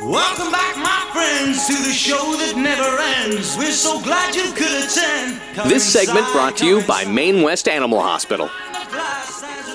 [0.00, 3.56] Welcome back, my friends, to the show that never ends.
[3.58, 5.40] We're so glad you could attend.
[5.54, 8.48] Come This segment inside, brought to you come by Main West Animal Hospital.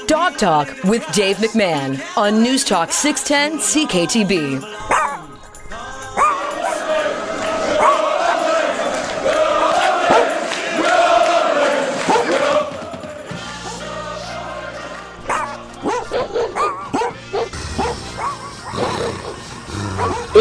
[0.08, 4.73] Dog Talk with Dave McMahon on News Talk 610 CKTB.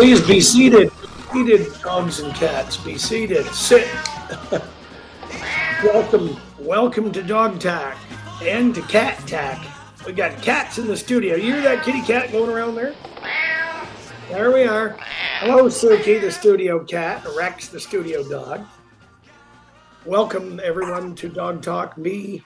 [0.02, 0.90] Please be seated.
[1.32, 2.76] Seated, dogs and cats.
[2.76, 3.46] Be seated.
[3.54, 3.88] Sit.
[5.84, 7.96] welcome, welcome to Dog Tack
[8.42, 9.64] and to Cat Tack.
[10.04, 11.36] We got cats in the studio.
[11.36, 12.96] You hear that kitty cat going around there?
[14.28, 14.96] There we are.
[15.38, 17.24] Hello, Suki, the studio cat.
[17.36, 18.66] Rex, the studio dog.
[20.04, 21.96] Welcome, everyone, to Dog Talk.
[21.96, 22.44] Me,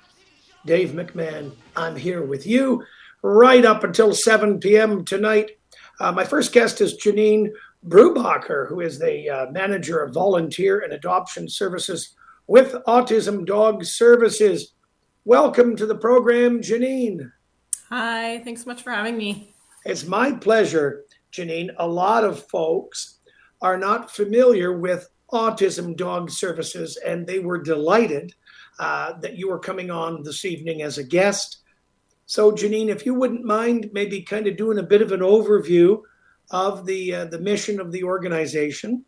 [0.66, 1.52] Dave McMahon.
[1.75, 2.84] I'm here with you
[3.23, 5.06] right up until 7 p.m.
[5.06, 5.55] tonight.
[5.98, 7.50] Uh, my first guest is Janine
[7.86, 12.14] Brubacher, who is the uh, manager of volunteer and adoption services
[12.47, 14.75] with Autism Dog Services.
[15.25, 17.33] Welcome to the program, Janine.
[17.88, 19.55] Hi, thanks so much for having me.
[19.86, 21.70] It's my pleasure, Janine.
[21.78, 23.20] A lot of folks
[23.62, 28.34] are not familiar with Autism Dog Services, and they were delighted
[28.78, 31.62] uh, that you were coming on this evening as a guest.
[32.27, 36.02] So, Janine, if you wouldn't mind, maybe kind of doing a bit of an overview
[36.50, 39.05] of the uh, the mission of the organization.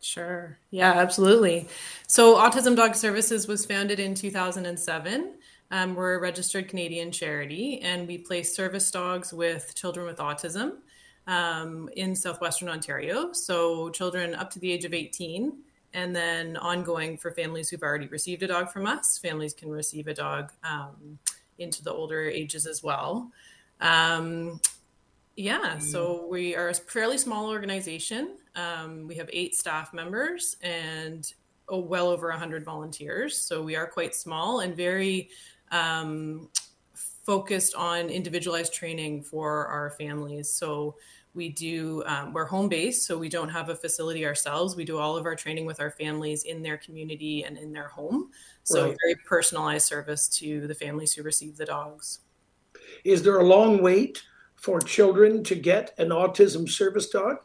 [0.00, 0.58] Sure.
[0.70, 1.68] Yeah, absolutely.
[2.06, 5.34] So, Autism Dog Services was founded in 2007.
[5.72, 10.78] Um, we're a registered Canadian charity, and we place service dogs with children with autism
[11.26, 13.32] um, in southwestern Ontario.
[13.32, 15.52] So, children up to the age of 18,
[15.92, 19.18] and then ongoing for families who've already received a dog from us.
[19.18, 21.18] Families can receive a dog um,
[21.60, 23.30] into the older ages as well.
[23.80, 24.60] Um,
[25.36, 28.36] yeah, so we are a fairly small organization.
[28.56, 31.32] Um, we have eight staff members and
[31.68, 33.38] oh, well over 100 volunteers.
[33.38, 35.30] So we are quite small and very
[35.70, 36.48] um,
[36.94, 40.50] focused on individualized training for our families.
[40.50, 40.96] So
[41.32, 44.74] we do, um, we're home based, so we don't have a facility ourselves.
[44.74, 47.88] We do all of our training with our families in their community and in their
[47.88, 48.30] home.
[48.64, 48.96] So Right.
[49.02, 52.20] very personalized service to the families who receive the dogs.
[53.04, 54.22] Is there a long wait
[54.56, 57.38] for children to get an autism service dog?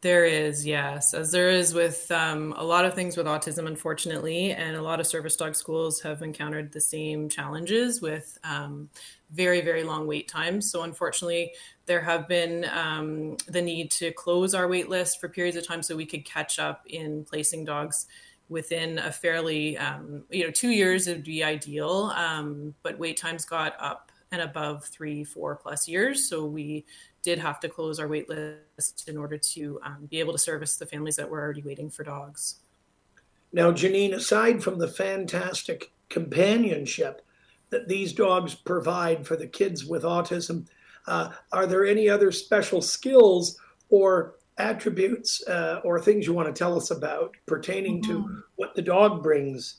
[0.00, 4.50] There is, yes, as there is with um, a lot of things with autism, unfortunately,
[4.50, 8.90] and a lot of service dog schools have encountered the same challenges with um,
[9.30, 10.72] very, very long wait times.
[10.72, 11.52] So, unfortunately,
[11.86, 15.84] there have been um, the need to close our wait list for periods of time
[15.84, 18.06] so we could catch up in placing dogs
[18.52, 23.44] within a fairly, um, you know, two years would be ideal, um, but wait times
[23.44, 26.28] got up and above three, four plus years.
[26.28, 26.84] So we
[27.22, 30.76] did have to close our wait list in order to um, be able to service
[30.76, 32.60] the families that were already waiting for dogs.
[33.52, 37.22] Now, Janine, aside from the fantastic companionship
[37.70, 40.66] that these dogs provide for the kids with autism,
[41.06, 43.58] uh, are there any other special skills
[43.90, 48.82] or attributes uh, or things you want to tell us about pertaining to what the
[48.82, 49.76] dog brings?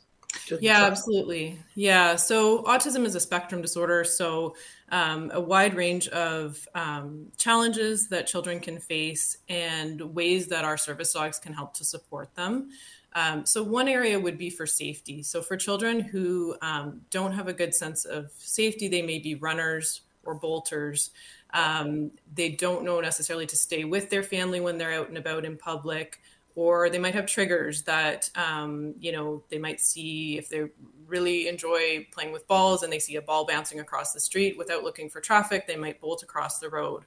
[0.47, 0.91] To the Yeah, child?
[0.91, 1.59] absolutely.
[1.75, 2.15] Yeah.
[2.15, 4.03] So autism is a spectrum disorder.
[4.03, 4.55] So
[4.89, 10.75] um, a wide range of um, challenges that children can face and ways that our
[10.75, 12.69] service dogs can help to support them.
[13.15, 15.21] Um, so one area would be for safety.
[15.21, 19.35] So for children who um, don't have a good sense of safety, they may be
[19.35, 21.11] runners or bolters.
[21.53, 25.45] Um, they don't know necessarily to stay with their family when they're out and about
[25.45, 26.19] in public
[26.55, 30.65] or they might have triggers that um, you know they might see if they
[31.07, 34.83] really enjoy playing with balls and they see a ball bouncing across the street without
[34.83, 37.03] looking for traffic they might bolt across the road.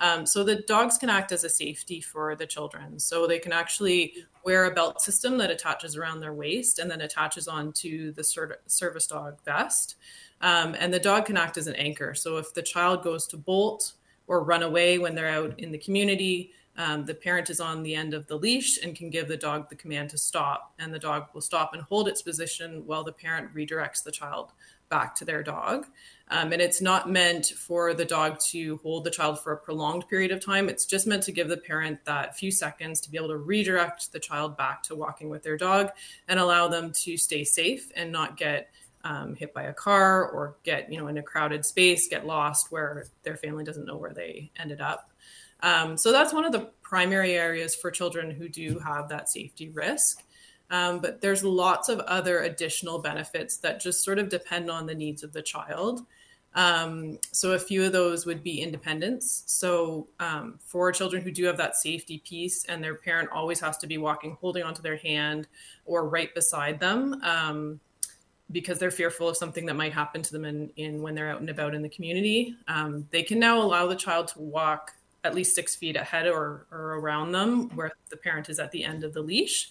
[0.00, 3.00] Um, so the dogs can act as a safety for the children.
[3.00, 4.14] So they can actually
[4.44, 8.60] wear a belt system that attaches around their waist and then attaches onto the ser-
[8.66, 9.96] service dog vest
[10.40, 13.36] um, and the dog can act as an anchor so if the child goes to
[13.36, 13.92] bolt
[14.26, 17.96] or run away when they're out in the community um, the parent is on the
[17.96, 20.98] end of the leash and can give the dog the command to stop, and the
[20.98, 24.52] dog will stop and hold its position while the parent redirects the child
[24.88, 25.86] back to their dog.
[26.30, 30.08] Um, and it's not meant for the dog to hold the child for a prolonged
[30.08, 30.68] period of time.
[30.68, 34.12] It's just meant to give the parent that few seconds to be able to redirect
[34.12, 35.90] the child back to walking with their dog
[36.28, 38.70] and allow them to stay safe and not get
[39.08, 42.70] um, hit by a car or get you know in a crowded space, get lost
[42.70, 45.10] where their family doesn't know where they ended up.
[45.60, 49.70] Um, so that's one of the primary areas for children who do have that safety
[49.70, 50.22] risk.
[50.70, 54.94] Um, but there's lots of other additional benefits that just sort of depend on the
[54.94, 56.04] needs of the child.
[56.54, 59.44] Um, so a few of those would be independence.
[59.46, 63.78] So um, for children who do have that safety piece and their parent always has
[63.78, 65.48] to be walking, holding onto their hand
[65.86, 67.80] or right beside them um,
[68.50, 71.40] because they're fearful of something that might happen to them in, in when they're out
[71.40, 74.92] and about in the community, um, they can now allow the child to walk
[75.24, 78.84] at least six feet ahead or, or around them where the parent is at the
[78.84, 79.68] end of the leash.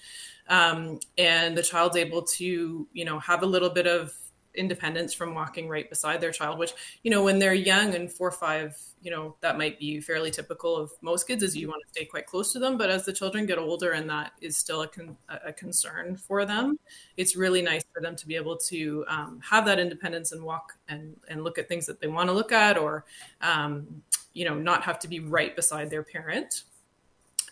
[0.49, 4.13] Um, and the child's able to, you know, have a little bit of
[4.57, 8.31] independence from walking right beside their child which you know when they're young and four
[8.31, 8.75] five
[9.07, 12.03] you know that might be fairly typical of most kids is you want to stay
[12.03, 14.87] quite close to them but as the children get older and that is still a,
[14.89, 15.15] con-
[15.45, 16.77] a concern for them
[17.15, 20.73] it's really nice for them to be able to um, have that independence and walk
[20.89, 23.05] and and look at things that they want to look at or
[23.39, 23.87] um,
[24.33, 26.63] you know not have to be right beside their parent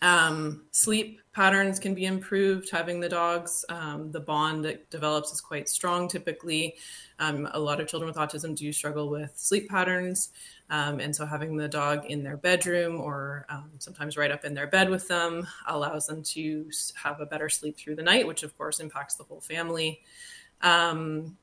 [0.02, 2.70] um, sleep patterns can be improved.
[2.70, 6.76] Having the dogs, um, the bond that develops is quite strong typically.
[7.20, 10.30] Um, a lot of children with autism do struggle with sleep patterns.
[10.70, 14.56] Um, and so having the dog in their bedroom or um, sometimes right up in
[14.56, 18.44] their bed with them allows them to have a better sleep through the night, which
[18.44, 20.02] of course impacts the whole family.
[20.62, 21.38] Um,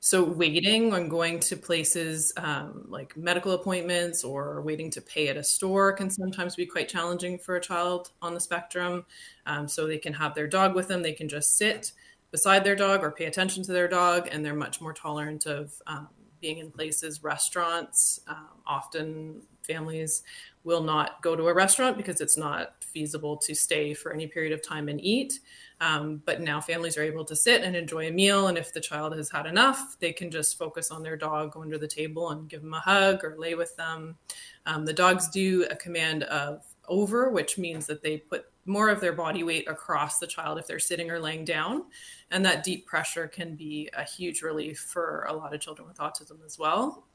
[0.00, 5.36] so waiting on going to places um, like medical appointments or waiting to pay at
[5.36, 9.04] a store can sometimes be quite challenging for a child on the spectrum
[9.46, 11.90] um, so they can have their dog with them they can just sit
[12.30, 15.72] beside their dog or pay attention to their dog and they're much more tolerant of
[15.88, 16.06] um,
[16.40, 20.22] being in places restaurants um, often families
[20.64, 24.52] will not go to a restaurant because it's not feasible to stay for any period
[24.52, 25.40] of time and eat
[25.80, 28.48] um, but now families are able to sit and enjoy a meal.
[28.48, 31.62] And if the child has had enough, they can just focus on their dog, go
[31.62, 34.16] under the table and give them a hug or lay with them.
[34.64, 39.00] Um, the dogs do a command of over, which means that they put more of
[39.00, 41.84] their body weight across the child if they're sitting or laying down.
[42.30, 45.98] And that deep pressure can be a huge relief for a lot of children with
[45.98, 47.06] autism as well.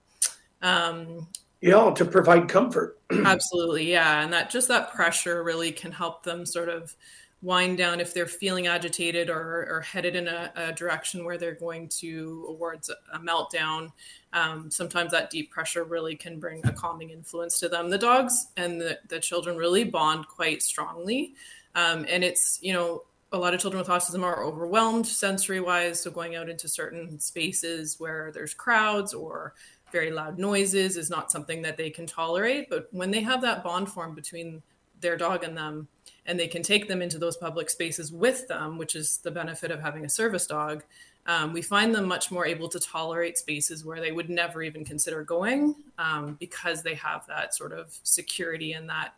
[0.62, 1.28] Um,
[1.62, 3.00] yeah, to provide comfort.
[3.12, 3.92] absolutely.
[3.92, 4.24] Yeah.
[4.24, 6.96] And that just that pressure really can help them sort of
[7.42, 11.56] wind down if they're feeling agitated or, or headed in a, a, direction where they're
[11.56, 13.92] going to towards a meltdown.
[14.34, 17.90] Um, sometimes that deep pressure really can bring a calming influence to them.
[17.90, 21.34] The dogs and the, the children really bond quite strongly.
[21.74, 26.02] Um, and it's, you know, a lot of children with autism are overwhelmed sensory wise.
[26.02, 29.54] So going out into certain spaces where there's crowds or
[29.92, 32.70] very loud noises is not something that they can tolerate.
[32.70, 34.62] But when they have that bond form between
[35.00, 35.88] their dog and them,
[36.26, 39.72] and they can take them into those public spaces with them, which is the benefit
[39.72, 40.84] of having a service dog.
[41.28, 44.84] Um, we find them much more able to tolerate spaces where they would never even
[44.84, 49.14] consider going um, because they have that sort of security and that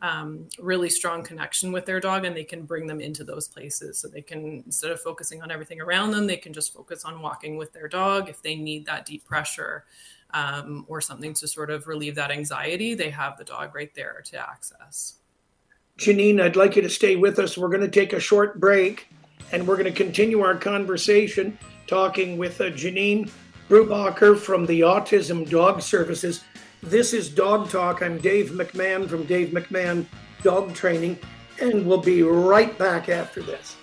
[0.00, 3.98] um, really strong connection with their dog, and they can bring them into those places.
[3.98, 7.20] So they can, instead of focusing on everything around them, they can just focus on
[7.20, 8.28] walking with their dog.
[8.28, 9.84] If they need that deep pressure
[10.32, 14.22] um, or something to sort of relieve that anxiety, they have the dog right there
[14.26, 15.14] to access.
[15.98, 17.58] Janine, I'd like you to stay with us.
[17.58, 19.08] We're going to take a short break
[19.50, 21.58] and we're going to continue our conversation
[21.88, 23.28] talking with uh, Janine
[23.68, 26.44] Brubacher from the Autism Dog Services.
[26.84, 28.00] This is Dog Talk.
[28.00, 30.06] I'm Dave McMahon from Dave McMahon
[30.44, 31.18] Dog Training,
[31.60, 33.76] and we'll be right back after this.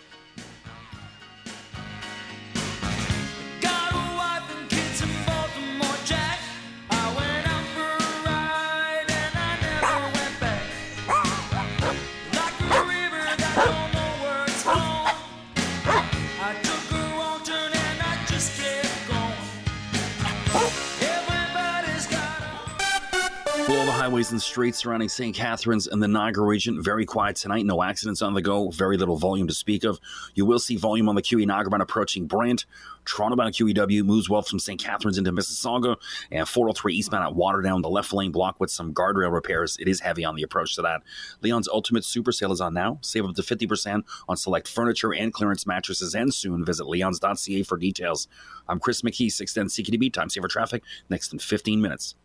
[24.15, 25.35] Highways and streets surrounding St.
[25.35, 27.65] Catharines and the Niagara region very quiet tonight.
[27.65, 28.69] No accidents on the go.
[28.69, 29.99] Very little volume to speak of.
[30.35, 32.65] You will see volume on the QE Niagara approaching Brant.
[33.03, 34.81] Toronto bound QEW moves well from St.
[34.81, 35.97] Catharines into Mississauga.
[36.31, 39.75] And 403 eastbound at Waterdown, the left lane block with some guardrail repairs.
[39.81, 41.01] It is heavy on the approach to that.
[41.41, 42.99] Leon's Ultimate Super Sale is on now.
[43.01, 46.15] Save up to 50% on select furniture and clearance mattresses.
[46.15, 48.29] And soon visit leons.ca for details.
[48.69, 50.13] I'm Chris McKee, 610 CKTB.
[50.13, 52.15] Time saver traffic next in 15 minutes.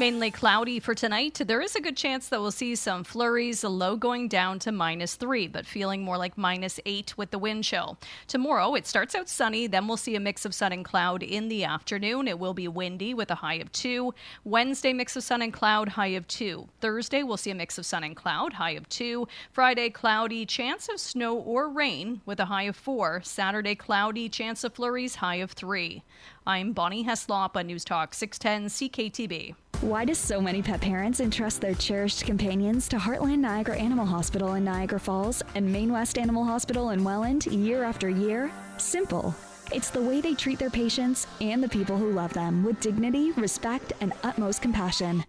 [0.00, 1.42] Mainly cloudy for tonight.
[1.44, 4.72] There is a good chance that we'll see some flurries, the low going down to
[4.72, 7.98] minus three, but feeling more like minus eight with the wind chill.
[8.26, 11.48] Tomorrow, it starts out sunny, then we'll see a mix of sun and cloud in
[11.48, 12.28] the afternoon.
[12.28, 14.14] It will be windy with a high of two.
[14.42, 16.70] Wednesday, mix of sun and cloud, high of two.
[16.80, 19.28] Thursday, we'll see a mix of sun and cloud, high of two.
[19.52, 23.20] Friday, cloudy, chance of snow or rain with a high of four.
[23.22, 26.02] Saturday, cloudy, chance of flurries, high of three.
[26.46, 29.54] I'm Bonnie Heslop on News Talk 610 CKTB.
[29.82, 34.54] Why do so many pet parents entrust their cherished companions to Heartland Niagara Animal Hospital
[34.54, 38.50] in Niagara Falls and Main West Animal Hospital in Welland year after year?
[38.78, 39.34] Simple.
[39.70, 43.32] It's the way they treat their patients and the people who love them with dignity,
[43.32, 45.24] respect, and utmost compassion.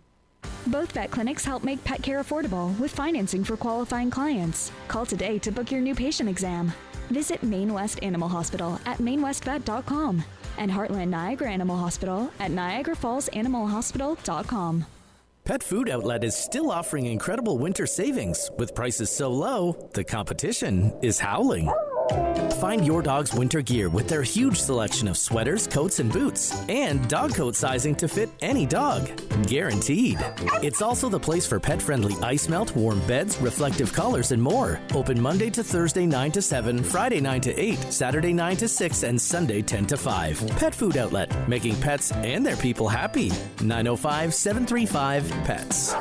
[0.68, 4.72] Both vet clinics help make pet care affordable with financing for qualifying clients.
[4.88, 6.72] Call today to book your new patient exam.
[7.10, 10.24] Visit Main West Animal Hospital at mainwestvet.com
[10.58, 14.86] and Heartland Niagara Animal Hospital at niagarafallsanimalhospital.com.
[15.43, 20.93] Pet Food Outlet is still offering incredible winter savings with prices so low, the competition
[21.01, 21.67] is howling.
[22.62, 27.08] Find your dog's winter gear with their huge selection of sweaters, coats, and boots, and
[27.10, 29.10] dog coat sizing to fit any dog.
[29.48, 30.20] Guaranteed.
[30.62, 34.80] It's also the place for pet friendly ice melt, warm beds, reflective collars, and more.
[34.94, 39.03] Open Monday to Thursday 9 to 7, Friday 9 to 8, Saturday 9 to 6,
[39.03, 40.48] and Sunday 10 to 5.
[40.58, 43.32] Pet Food Outlet, making pets and their people happy.
[43.63, 45.96] 905 735 PETS.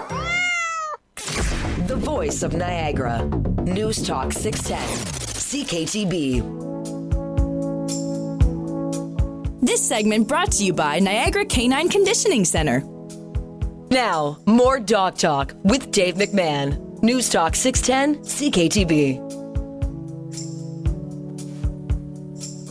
[1.89, 3.25] The voice of Niagara.
[3.65, 5.30] News Talk 610.
[5.51, 6.47] CKTB.
[9.61, 12.85] This segment brought to you by Niagara Canine Conditioning Center.
[13.91, 17.03] Now, more Dog Talk with Dave McMahon.
[17.03, 19.19] News Talk 610 CKTB.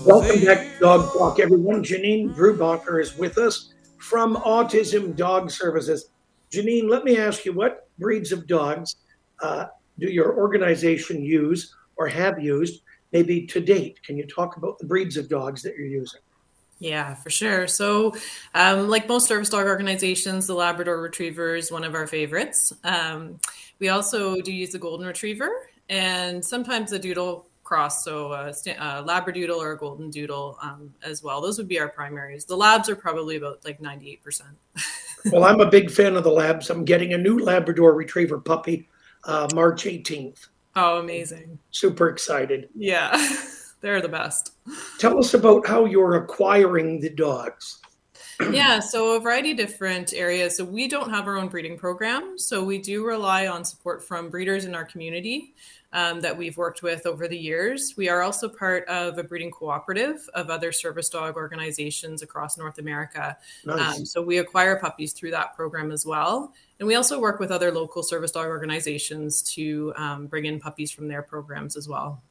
[0.05, 1.83] Welcome back to Dog Talk, everyone.
[1.83, 6.11] Janine Brubacher is with us from Autism Dog Services.
[6.49, 8.95] Janine, let me ask you what breeds of dogs
[9.41, 9.65] uh,
[9.99, 14.01] do your organization use or have used, maybe to date?
[14.01, 16.21] Can you talk about the breeds of dogs that you're using?
[16.79, 17.67] Yeah, for sure.
[17.67, 18.15] So,
[18.55, 22.71] um, like most service dog organizations, the Labrador Retriever is one of our favorites.
[22.85, 23.39] Um,
[23.79, 29.03] we also do use the Golden Retriever and sometimes the Doodle cross, so a, a
[29.03, 31.41] Labradoodle or a Golden Doodle um, as well.
[31.41, 32.45] Those would be our primaries.
[32.45, 34.41] The Labs are probably about like 98%.
[35.31, 36.69] well, I'm a big fan of the Labs.
[36.69, 38.87] I'm getting a new Labrador Retriever puppy
[39.25, 40.47] uh, March 18th.
[40.75, 41.59] Oh, amazing.
[41.71, 42.69] Super excited.
[42.75, 43.15] Yeah,
[43.81, 44.53] they're the best.
[44.99, 47.79] Tell us about how you're acquiring the dogs.
[48.51, 50.55] yeah, so a variety of different areas.
[50.55, 52.37] So we don't have our own breeding program.
[52.37, 55.53] So we do rely on support from breeders in our community
[55.93, 57.95] um, that we've worked with over the years.
[57.97, 62.77] We are also part of a breeding cooperative of other service dog organizations across North
[62.77, 63.37] America.
[63.65, 63.97] Nice.
[63.97, 66.53] Um, so we acquire puppies through that program as well.
[66.79, 70.91] And we also work with other local service dog organizations to um, bring in puppies
[70.91, 72.21] from their programs as well.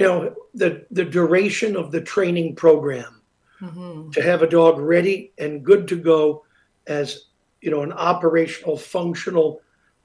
[0.00, 3.22] Now, the, the duration of the training program
[3.60, 4.10] mm-hmm.
[4.10, 6.44] to have a dog ready and good to go
[6.86, 7.26] as
[7.60, 9.62] you know an operational, functional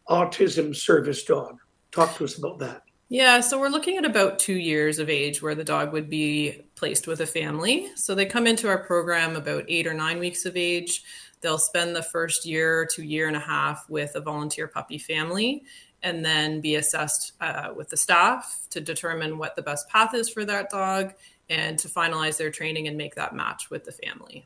[0.08, 1.60] autism service dog.
[1.92, 2.84] Talk to us about that.
[3.10, 6.66] Yeah, so we're looking at about two years of age where the dog would be
[6.76, 7.90] placed with a family.
[7.96, 11.04] So they come into our program about eight or nine weeks of age.
[11.48, 15.64] They'll spend the first year to year and a half with a volunteer puppy family
[16.04, 20.28] and then be assessed uh, with the staff to determine what the best path is
[20.28, 21.14] for that dog
[21.50, 24.46] and to finalize their training and make that match with the family.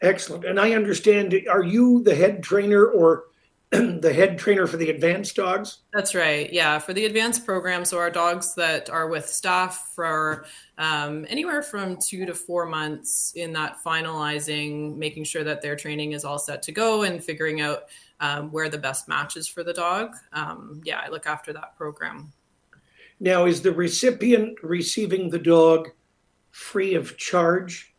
[0.00, 0.46] Excellent.
[0.46, 3.24] And I understand, are you the head trainer or
[4.00, 5.78] the head trainer for the advanced dogs?
[5.92, 6.52] That's right.
[6.52, 7.84] Yeah, for the advanced program.
[7.84, 10.46] So our dogs that are with staff for
[10.78, 16.12] um, anywhere from two to four months in that finalizing, making sure that their training
[16.12, 17.84] is all set to go and figuring out
[18.20, 20.14] um, where the best match is for the dog.
[20.32, 22.32] Um, yeah, I look after that program.
[23.18, 25.88] Now, is the recipient receiving the dog
[26.52, 27.93] free of charge?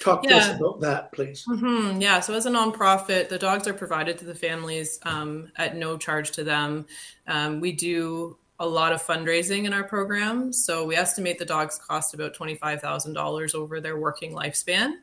[0.00, 0.30] Talk yeah.
[0.30, 1.44] to us about that, please.
[1.48, 2.00] Mm-hmm.
[2.00, 2.20] Yeah.
[2.20, 6.32] So, as a nonprofit, the dogs are provided to the families um, at no charge
[6.32, 6.86] to them.
[7.26, 10.52] Um, we do a lot of fundraising in our program.
[10.52, 14.94] So, we estimate the dogs cost about $25,000 over their working lifespan.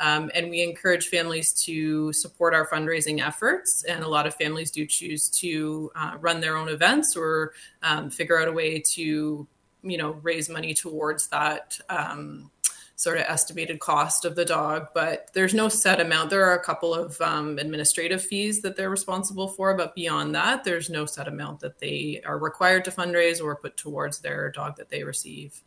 [0.00, 3.84] Um, and we encourage families to support our fundraising efforts.
[3.84, 7.52] And a lot of families do choose to uh, run their own events or
[7.82, 9.46] um, figure out a way to,
[9.82, 12.50] you know, raise money towards that um,
[12.98, 16.30] sort of estimated cost of the dog, but there's no set amount.
[16.30, 20.64] There are a couple of um, administrative fees that they're responsible for, but beyond that,
[20.64, 24.76] there's no set amount that they are required to fundraise or put towards their dog
[24.78, 25.62] that they receive.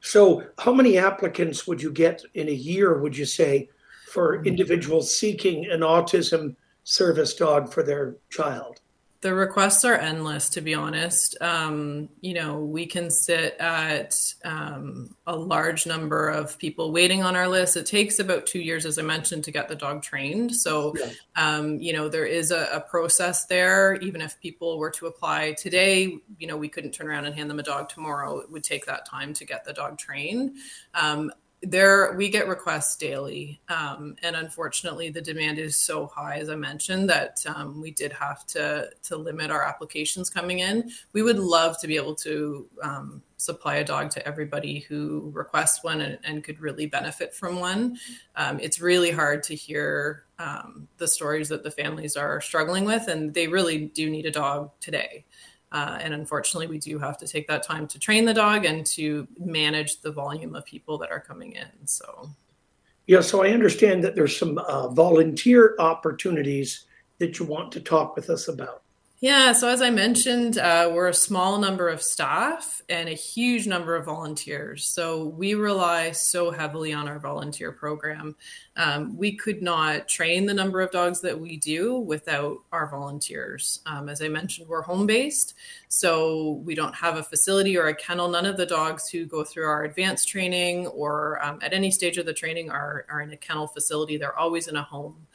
[0.00, 3.68] So, how many applicants would you get in a year, would you say,
[4.06, 8.80] for individuals seeking an autism service dog for their child?
[9.22, 11.36] The requests are endless to be honest.
[11.40, 14.14] Um, you know we can sit at
[14.44, 17.76] um, a large number of people waiting on our list.
[17.76, 20.54] It takes about two years as i mentioned to get the dog trained.
[20.54, 20.94] So
[21.36, 23.94] um, you know there is a, a, process there.
[24.02, 27.48] Even if people were to apply today you know we couldn't turn around and hand
[27.48, 28.40] them a dog tomorrow.
[28.40, 30.56] It would take that time to get the dog trained.
[30.94, 31.30] Um,
[31.62, 36.56] there we get requests daily um, and unfortunately the demand is so high as i
[36.56, 40.90] mentioned that um, we did have to to limit our applications coming in.
[41.12, 45.82] We would love to be able to um, supply a dog to everybody who requests
[45.82, 47.98] one and, and could really benefit from one.
[48.36, 53.08] Um, it's really hard to hear um, the stories that the families are struggling with
[53.08, 55.24] and they really do need a dog today
[55.72, 58.84] uh, and unfortunately, we do have to take that time to train the dog and
[58.86, 61.86] to manage the volume of people that are coming in.
[61.86, 62.30] So,
[63.06, 66.84] yeah, so I understand that there's some uh, volunteer opportunities
[67.18, 68.82] that you want to talk with us about.
[69.22, 73.68] Yeah, so as I mentioned, uh, we're a small number of staff and a huge
[73.68, 74.84] number of volunteers.
[74.84, 78.34] So we rely so heavily on our volunteer program.
[78.76, 83.78] Um, we could not train the number of dogs that we do without our volunteers.
[83.86, 85.54] Um, as I mentioned, we're home based,
[85.86, 88.28] so we don't have a facility or a kennel.
[88.28, 92.18] None of the dogs who go through our advanced training or um, at any stage
[92.18, 95.28] of the training are, are in a kennel facility, they're always in a home.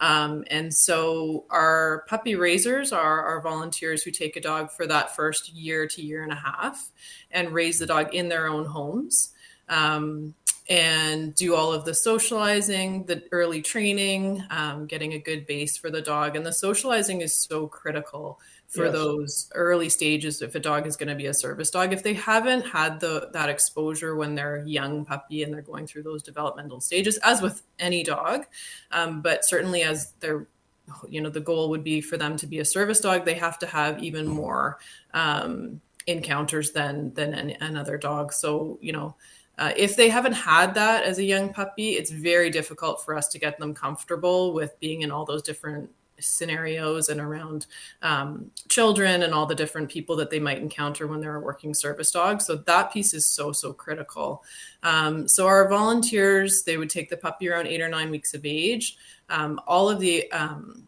[0.00, 5.14] Um, and so our puppy raisers are our volunteers who take a dog for that
[5.14, 6.90] first year to year and a half
[7.30, 9.32] and raise the dog in their own homes.
[9.68, 10.34] Um,
[10.68, 15.90] and do all of the socializing, the early training, um, getting a good base for
[15.90, 16.36] the dog.
[16.36, 18.40] And the socializing is so critical
[18.74, 18.92] for yes.
[18.92, 22.14] those early stages if a dog is going to be a service dog if they
[22.14, 26.22] haven't had the that exposure when they're a young puppy and they're going through those
[26.22, 28.46] developmental stages as with any dog
[28.90, 30.46] um, but certainly as they're
[31.08, 33.58] you know the goal would be for them to be a service dog they have
[33.58, 34.78] to have even more
[35.12, 39.14] um, encounters than than any, another dog so you know
[39.56, 43.28] uh, if they haven't had that as a young puppy, it's very difficult for us
[43.28, 45.88] to get them comfortable with being in all those different
[46.20, 47.66] scenarios and around
[48.02, 51.74] um, children and all the different people that they might encounter when they're a working
[51.74, 52.40] service dog.
[52.40, 54.42] So that piece is so, so critical.
[54.82, 58.44] Um, so our volunteers, they would take the puppy around eight or nine weeks of
[58.44, 58.96] age.
[59.28, 60.86] Um, all of the um,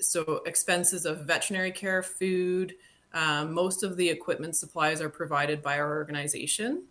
[0.00, 2.74] so expenses of veterinary care, food,
[3.14, 6.84] um, most of the equipment supplies are provided by our organization.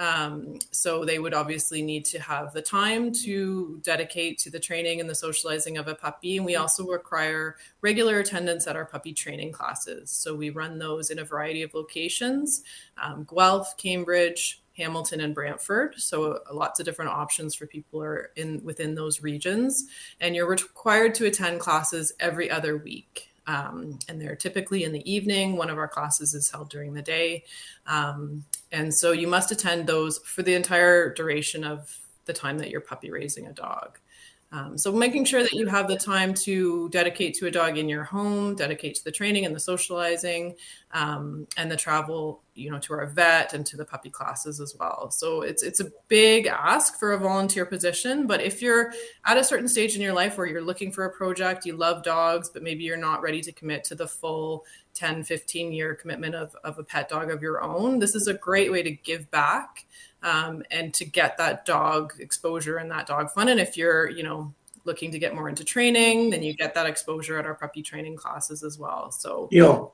[0.00, 4.98] Um, so they would obviously need to have the time to dedicate to the training
[4.98, 6.38] and the socializing of a puppy.
[6.38, 10.10] And we also require regular attendance at our puppy training classes.
[10.10, 12.62] So we run those in a variety of locations
[13.02, 15.96] um, Guelph, Cambridge, Hamilton and Brantford.
[15.98, 19.86] So lots of different options for people are in within those regions.
[20.18, 23.29] And you're required to attend classes every other week.
[23.50, 25.56] Um, and they're typically in the evening.
[25.56, 27.42] One of our classes is held during the day.
[27.86, 32.70] Um, and so you must attend those for the entire duration of the time that
[32.70, 33.98] you're puppy raising a dog.
[34.52, 37.88] Um, so making sure that you have the time to dedicate to a dog in
[37.88, 40.56] your home, dedicate to the training and the socializing,
[40.92, 44.74] um, and the travel, you know, to our vet and to the puppy classes as
[44.78, 45.10] well.
[45.12, 48.26] So it's it's a big ask for a volunteer position.
[48.26, 48.92] But if you're
[49.24, 52.02] at a certain stage in your life where you're looking for a project, you love
[52.02, 56.34] dogs, but maybe you're not ready to commit to the full 10, 15 year commitment
[56.34, 59.30] of, of a pet dog of your own, this is a great way to give
[59.30, 59.86] back
[60.22, 63.48] um, and to get that dog exposure and that dog fun.
[63.48, 64.54] And if you're, you know,
[64.84, 68.16] looking to get more into training, then you get that exposure at our puppy training
[68.16, 69.10] classes as well.
[69.10, 69.84] So, yeah.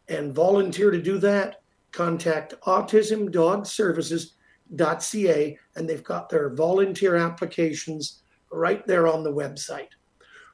[0.10, 9.08] and volunteer to do that, contact autismdogservices.ca and they've got their volunteer applications right there
[9.08, 9.88] on the website.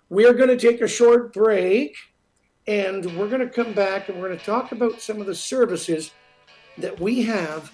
[0.09, 1.95] We're going to take a short break
[2.67, 5.35] and we're going to come back and we're going to talk about some of the
[5.35, 6.11] services
[6.77, 7.71] that we have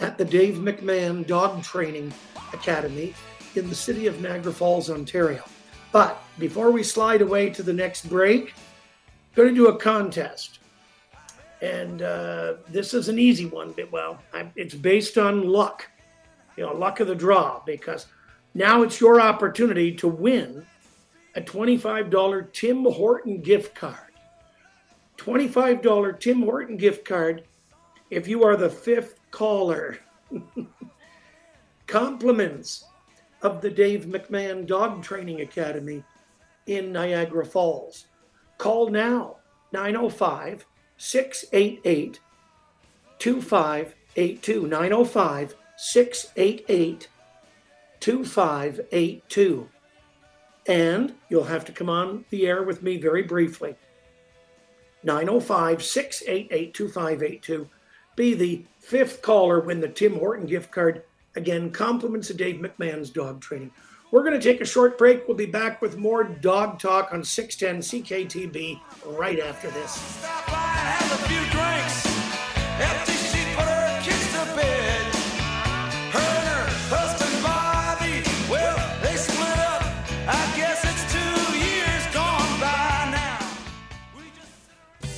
[0.00, 2.12] at the Dave McMahon Dog Training
[2.52, 3.14] Academy
[3.54, 5.44] in the city of Niagara Falls, Ontario.
[5.92, 8.54] But before we slide away to the next break,
[9.06, 10.58] I'm going to do a contest.
[11.64, 13.74] And uh, this is an easy one.
[13.90, 15.88] Well, I, it's based on luck,
[16.58, 18.06] you know, luck of the draw, because
[18.52, 20.66] now it's your opportunity to win
[21.34, 23.96] a $25 Tim Horton gift card.
[25.16, 27.44] $25 Tim Horton gift card
[28.10, 29.98] if you are the fifth caller.
[31.86, 32.84] Compliments
[33.40, 36.04] of the Dave McMahon Dog Training Academy
[36.66, 38.08] in Niagara Falls.
[38.58, 39.36] Call now
[39.72, 42.20] 905 688
[43.18, 44.66] 2582.
[44.66, 47.08] 905 688
[48.00, 49.68] 2582.
[50.66, 53.76] And you'll have to come on the air with me very briefly.
[55.02, 57.68] 905 688 2582.
[58.16, 61.02] Be the fifth caller, win the Tim Horton gift card.
[61.36, 63.72] Again, compliments of Dave McMahon's dog training.
[64.12, 65.26] We're going to take a short break.
[65.26, 68.80] We'll be back with more dog talk on 610 CKTB
[69.18, 70.63] right after this.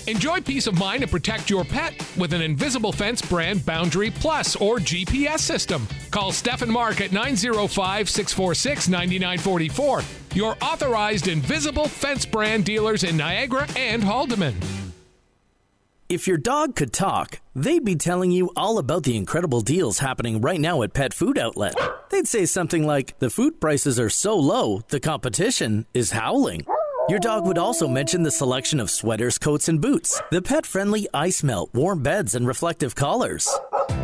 [0.07, 4.55] Enjoy peace of mind and protect your pet with an Invisible Fence brand Boundary Plus
[4.57, 5.87] or GPS system.
[6.13, 10.03] Call Steph and Mark at 905 646 9944,
[10.35, 14.86] your authorized Invisible Fence brand dealers in Niagara and Haldimand.
[16.09, 20.41] If your dog could talk, they'd be telling you all about the incredible deals happening
[20.41, 21.75] right now at Pet Food Outlet.
[22.11, 26.65] They'd say something like, The food prices are so low, the competition is howling.
[27.09, 31.07] Your dog would also mention the selection of sweaters, coats, and boots, the pet friendly
[31.15, 33.49] ice melt, warm beds, and reflective collars.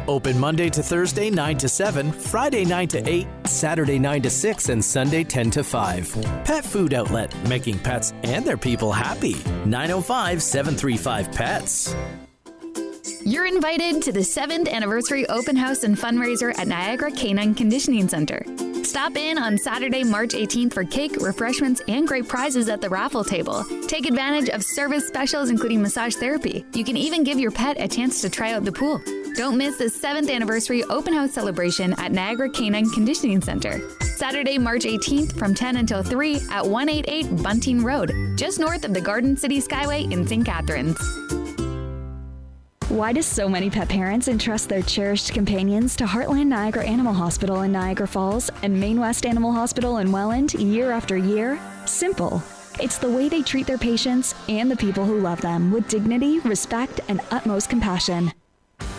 [0.06, 4.68] Open Monday to Thursday, 9 to 7, Friday, 9 to 8, Saturday, 9 to 6,
[4.68, 6.16] and Sunday, 10 to 5.
[6.44, 9.34] Pet Food Outlet, making pets and their people happy.
[9.64, 11.96] 905 735 Pets.
[13.24, 18.44] You're invited to the 7th anniversary open house and fundraiser at Niagara Canine Conditioning Center.
[18.84, 23.24] Stop in on Saturday, March 18th for cake, refreshments, and great prizes at the raffle
[23.24, 23.64] table.
[23.88, 26.64] Take advantage of service specials, including massage therapy.
[26.74, 29.00] You can even give your pet a chance to try out the pool.
[29.34, 33.80] Don't miss the 7th anniversary open house celebration at Niagara Canine Conditioning Center.
[34.00, 39.00] Saturday, March 18th from 10 until 3 at 188 Bunting Road, just north of the
[39.00, 40.44] Garden City Skyway in St.
[40.44, 40.98] Catharines.
[42.92, 47.62] Why do so many pet parents entrust their cherished companions to Heartland Niagara Animal Hospital
[47.62, 51.58] in Niagara Falls and Main West Animal Hospital in Welland year after year?
[51.86, 52.42] Simple.
[52.78, 56.40] It's the way they treat their patients and the people who love them with dignity,
[56.40, 58.30] respect, and utmost compassion.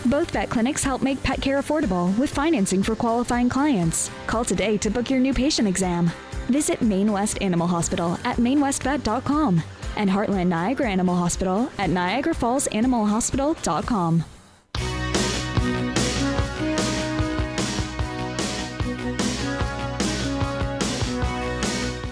[0.06, 4.10] Both vet clinics help make pet care affordable with financing for qualifying clients.
[4.26, 6.10] Call today to book your new patient exam.
[6.48, 9.62] Visit Main West Animal Hospital at mainwestvet.com
[9.96, 14.24] and Heartland Niagara Animal Hospital at niagarafallsanimalhospital.com.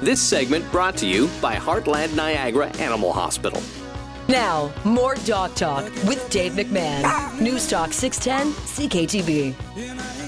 [0.03, 3.63] This segment brought to you by Heartland Niagara Animal Hospital.
[4.29, 7.41] Now, more Dog Talk with Dave McMahon.
[7.41, 8.53] News Talk 610
[8.89, 10.22] CKTB.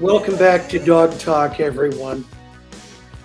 [0.00, 2.24] Welcome back to Dog Talk, everyone.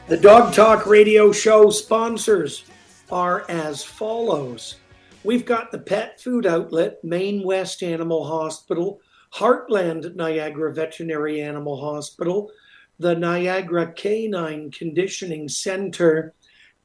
[0.09, 2.65] The Dog Talk radio show sponsors
[3.09, 4.75] are as follows.
[5.23, 8.99] We've got the pet food outlet, Main West Animal Hospital,
[9.33, 12.51] Heartland Niagara Veterinary Animal Hospital,
[12.99, 16.33] the Niagara Canine Conditioning Center,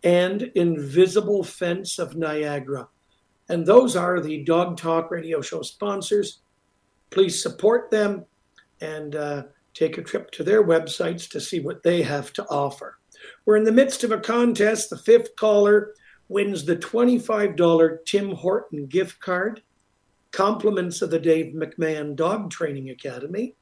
[0.05, 2.87] and Invisible Fence of Niagara.
[3.49, 6.43] And those are the Dog Talk radio show sponsors.
[7.11, 8.25] Please support them
[8.81, 9.43] and uh,
[9.75, 12.99] take a trip to their websites to see what they have to offer.
[13.45, 14.91] We're in the midst of a contest.
[14.91, 15.95] The fifth caller
[16.29, 19.63] wins the $25 Tim Horton gift card,
[20.33, 23.55] compliments of the Dave McMahon Dog Training Academy.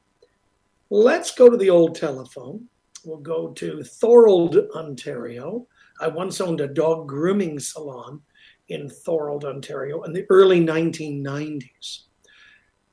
[0.90, 2.68] Let's go to the old telephone.
[3.04, 5.66] We'll go to Thorold, Ontario.
[6.00, 8.22] I once owned a dog grooming salon
[8.68, 12.04] in Thorold, Ontario, in the early 1990s.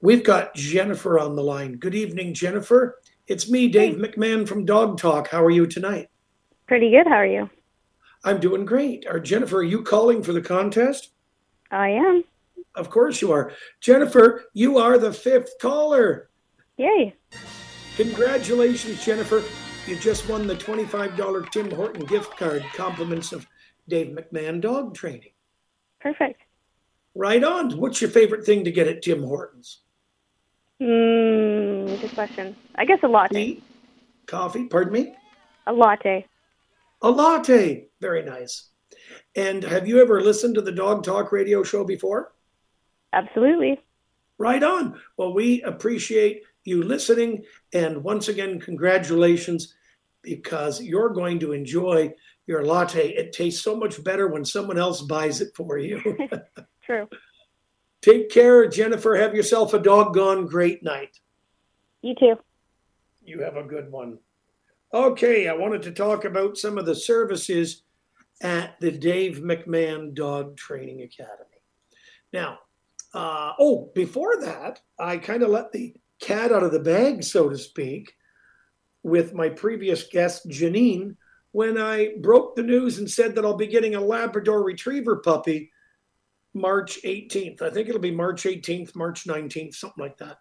[0.05, 1.77] We've got Jennifer on the line.
[1.77, 3.01] Good evening, Jennifer.
[3.25, 5.29] It's me, Dave McMahon from Dog Talk.
[5.29, 6.09] How are you tonight?
[6.67, 7.07] Pretty good.
[7.07, 7.49] How are you?
[8.23, 9.07] I'm doing great.
[9.07, 11.09] Are Jennifer, are you calling for the contest?
[11.71, 12.23] I am.
[12.75, 13.51] Of course you are.
[13.81, 16.29] Jennifer, you are the fifth caller.
[16.77, 17.15] Yay.
[17.97, 19.41] Congratulations, Jennifer.
[19.87, 23.47] You just won the $25 Tim Horton gift card, compliments of
[23.89, 25.31] Dave McMahon dog training.
[25.99, 26.43] Perfect.
[27.15, 27.75] Right on.
[27.75, 29.81] What's your favorite thing to get at Tim Hortons?
[30.85, 32.55] Mm, good question.
[32.75, 33.33] I guess a latte.
[33.33, 33.63] Tea?
[34.27, 34.65] Coffee?
[34.65, 35.15] Pardon me?
[35.65, 36.27] A latte.
[37.01, 37.87] A latte.
[37.99, 38.69] Very nice.
[39.35, 42.33] And have you ever listened to the Dog Talk radio show before?
[43.13, 43.81] Absolutely.
[44.37, 44.99] Right on.
[45.17, 47.45] Well, we appreciate you listening.
[47.73, 49.73] And once again, congratulations
[50.21, 52.13] because you're going to enjoy
[52.45, 53.09] your latte.
[53.09, 55.99] It tastes so much better when someone else buys it for you.
[56.85, 57.07] True.
[58.05, 59.15] Take care, Jennifer.
[59.15, 61.19] Have yourself a doggone great night.
[62.03, 62.35] You too.
[63.23, 64.19] You have a good one.
[64.93, 67.81] Okay, I wanted to talk about some of the services
[68.43, 71.63] at the Dave McMahon Dog Training Academy.
[72.31, 72.59] Now,
[73.15, 77.49] uh, oh, before that, I kind of let the cat out of the bag, so
[77.49, 78.13] to speak,
[79.01, 81.15] with my previous guest, Janine,
[81.53, 85.71] when I broke the news and said that I'll be getting a Labrador Retriever puppy
[86.55, 87.61] March 18th.
[87.61, 90.37] I think it'll be March 18th, March 19th, something like that.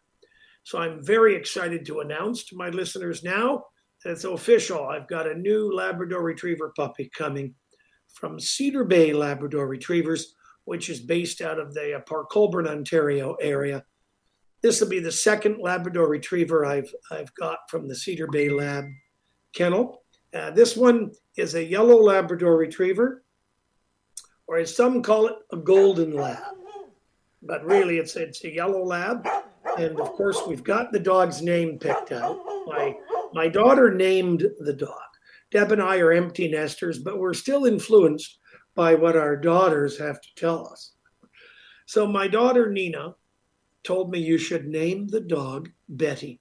[0.63, 3.65] So I'm very excited to announce to my listeners now
[4.03, 4.87] that it's official.
[4.87, 7.55] I've got a new Labrador Retriever puppy coming
[8.15, 13.35] from Cedar Bay Labrador Retrievers, which is based out of the uh, Port Colborne, Ontario
[13.35, 13.85] area.
[14.63, 18.85] This will be the second Labrador Retriever I've I've got from the Cedar Bay Lab
[19.53, 20.03] kennel.
[20.33, 23.24] Uh, this one is a yellow Labrador Retriever
[24.47, 26.55] or as some call it, a golden lab.
[27.43, 29.27] But really, it's it's a yellow lab,
[29.79, 32.39] and of course, we've got the dog's name picked out.
[32.67, 32.97] My
[33.33, 34.99] my daughter named the dog.
[35.51, 38.39] Deb and I are empty nesters, but we're still influenced
[38.75, 40.93] by what our daughters have to tell us.
[41.87, 43.15] So my daughter Nina
[43.83, 46.41] told me you should name the dog Betty.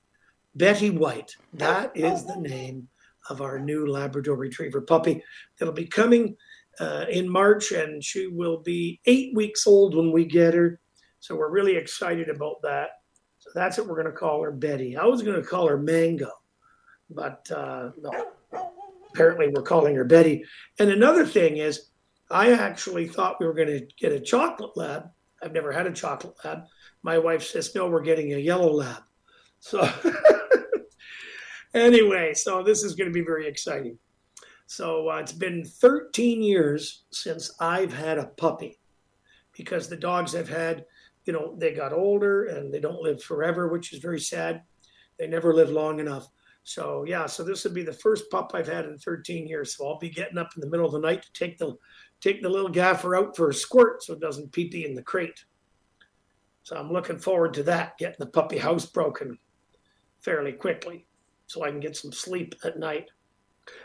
[0.55, 1.35] Betty White.
[1.53, 2.87] That is the name
[3.29, 5.23] of our new Labrador Retriever puppy
[5.57, 6.35] that'll be coming
[6.79, 10.79] uh, in March, and she will be eight weeks old when we get her.
[11.19, 12.89] So we're really excited about that.
[13.39, 14.97] So that's what we're going to call her, Betty.
[14.97, 16.31] I was going to call her Mango,
[17.09, 18.31] but uh, no.
[19.13, 20.43] Apparently, we're calling her Betty.
[20.79, 21.89] And another thing is,
[22.31, 25.03] I actually thought we were going to get a chocolate lab.
[25.43, 26.63] I've never had a chocolate lab.
[27.03, 29.03] My wife says, no, we're getting a yellow lab.
[29.59, 29.87] So,
[31.73, 33.99] anyway, so this is going to be very exciting.
[34.73, 38.79] So uh, it's been 13 years since I've had a puppy
[39.55, 40.83] because the dogs I've had,
[41.25, 44.63] you know, they got older and they don't live forever, which is very sad.
[45.19, 46.27] They never live long enough.
[46.63, 49.77] So yeah, so this would be the first pup I've had in 13 years.
[49.77, 51.75] So I'll be getting up in the middle of the night to take the
[52.19, 55.03] take the little gaffer out for a squirt so it doesn't pee pee in the
[55.03, 55.45] crate.
[56.63, 59.37] So I'm looking forward to that, getting the puppy house broken
[60.21, 61.05] fairly quickly
[61.45, 63.11] so I can get some sleep at night.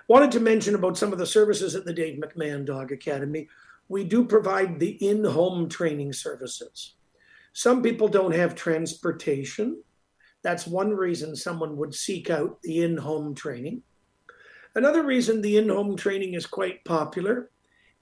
[0.09, 3.49] Wanted to mention about some of the services at the Dave McMahon Dog Academy.
[3.89, 6.95] We do provide the in home training services.
[7.53, 9.83] Some people don't have transportation.
[10.43, 13.83] That's one reason someone would seek out the in home training.
[14.75, 17.51] Another reason the in home training is quite popular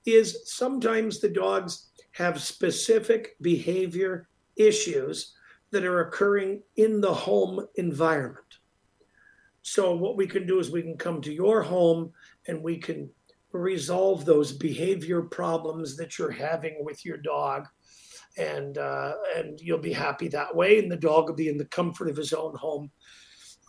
[0.04, 5.34] is sometimes the dogs have specific behavior issues
[5.70, 8.58] that are occurring in the home environment.
[9.66, 12.12] So what we can do is we can come to your home
[12.46, 13.10] and we can
[13.50, 17.66] resolve those behavior problems that you're having with your dog,
[18.38, 21.64] and uh, and you'll be happy that way, and the dog will be in the
[21.64, 22.92] comfort of his own home.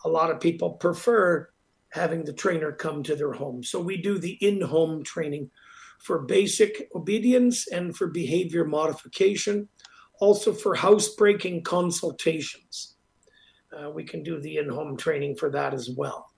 [0.04, 1.48] A lot of people prefer
[1.88, 5.50] having the trainer come to their home, so we do the in-home training
[5.98, 9.68] for basic obedience and for behavior modification,
[10.20, 12.97] also for housebreaking consultations
[13.76, 16.32] uh, we can do the in home training for that as well.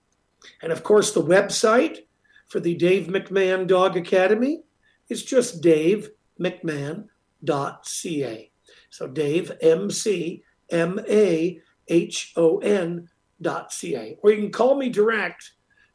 [0.61, 1.99] And of course, the website
[2.47, 4.63] for the Dave McMahon Dog Academy
[5.09, 8.51] is just davemcmahon.ca.
[8.89, 13.07] So Dave, M C M A H O N
[13.41, 14.17] dot ca.
[14.21, 15.51] Or you can call me direct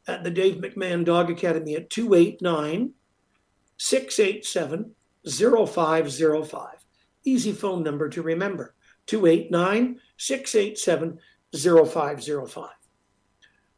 [0.07, 2.93] at the Dave McMahon Dog Academy at 289
[3.77, 4.95] 687
[5.25, 6.85] 0505.
[7.25, 8.73] Easy phone number to remember
[9.07, 11.19] 289 687
[11.53, 12.69] 0505.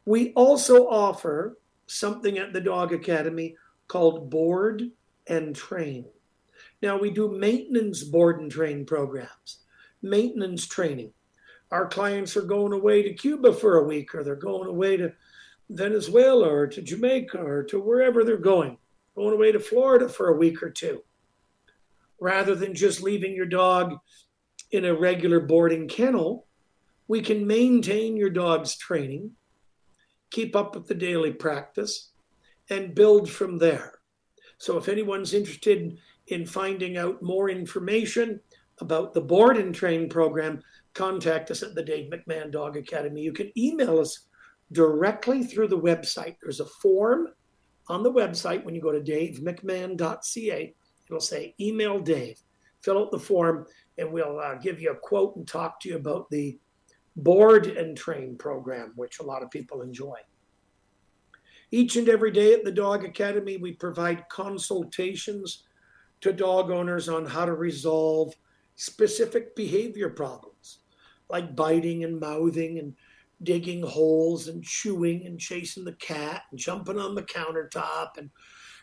[0.06, 3.56] We also offer something at the Dog Academy
[3.88, 4.90] called Board
[5.28, 6.06] and Train.
[6.82, 9.60] Now, we do maintenance board and train programs,
[10.02, 11.14] maintenance training.
[11.72, 15.14] Our clients are going away to Cuba for a week, or they're going away to
[15.70, 18.78] Venezuela, or to Jamaica, or to wherever they're going,
[19.16, 21.04] going away to Florida for a week or two.
[22.20, 23.98] Rather than just leaving your dog
[24.72, 26.48] in a regular boarding kennel,
[27.08, 29.32] we can maintain your dog's training,
[30.30, 32.12] keep up with the daily practice,
[32.70, 34.00] and build from there.
[34.58, 38.40] So, if anyone's interested in finding out more information
[38.80, 40.62] about the board and train program,
[40.94, 43.22] contact us at the Dave McMahon Dog Academy.
[43.22, 44.28] You can email us
[44.72, 46.36] directly through the website.
[46.42, 47.30] There's a form
[47.88, 50.76] on the website when you go to davemcmahon.ca.
[51.08, 52.40] It'll say email Dave.
[52.82, 53.66] Fill out the form
[54.00, 56.58] and we'll uh, give you a quote and talk to you about the
[57.16, 60.16] board and train program, which a lot of people enjoy.
[61.72, 65.66] Each and every day at the Dog Academy, we provide consultations
[66.22, 68.34] to dog owners on how to resolve
[68.76, 70.80] specific behavior problems
[71.30, 72.96] like biting and mouthing and
[73.44, 78.30] digging holes and chewing and chasing the cat and jumping on the countertop and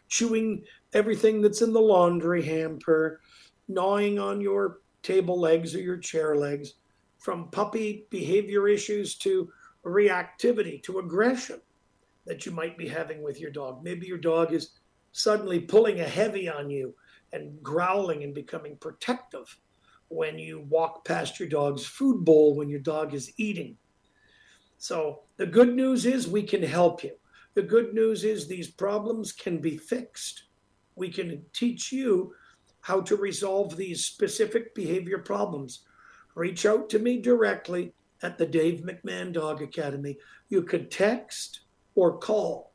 [0.09, 3.21] chewing everything that's in the laundry hamper,
[3.69, 6.75] gnawing on your table legs or your chair legs,
[7.19, 9.49] from puppy behavior issues to
[9.85, 11.61] reactivity to aggression
[12.27, 13.85] that you might be having with your dog.
[13.85, 14.71] Maybe your dog is
[15.13, 16.95] suddenly pulling a heavy on you
[17.33, 19.57] and growling and becoming protective
[20.09, 23.77] when you walk past your dog's food bowl when your dog is eating.
[24.79, 27.13] So, the good news is we can help you.
[27.55, 30.45] The good news is these problems can be fixed.
[30.97, 32.35] We can teach you
[32.87, 35.81] how to resolve these specific behavior problems.
[36.37, 40.17] Reach out to me directly at the Dave McMahon Dog Academy.
[40.51, 41.63] You could text
[41.97, 42.71] or call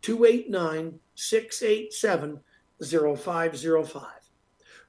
[0.00, 2.40] 289 687
[2.82, 4.04] 0505.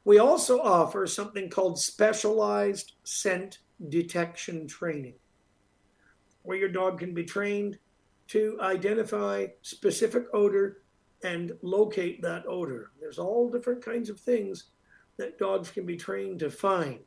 [0.05, 5.15] We also offer something called specialized scent detection training,
[6.43, 7.77] where your dog can be trained
[8.27, 10.80] to identify specific odor
[11.23, 12.91] and locate that odor.
[12.99, 14.65] There's all different kinds of things
[15.17, 16.99] that dogs can be trained to find.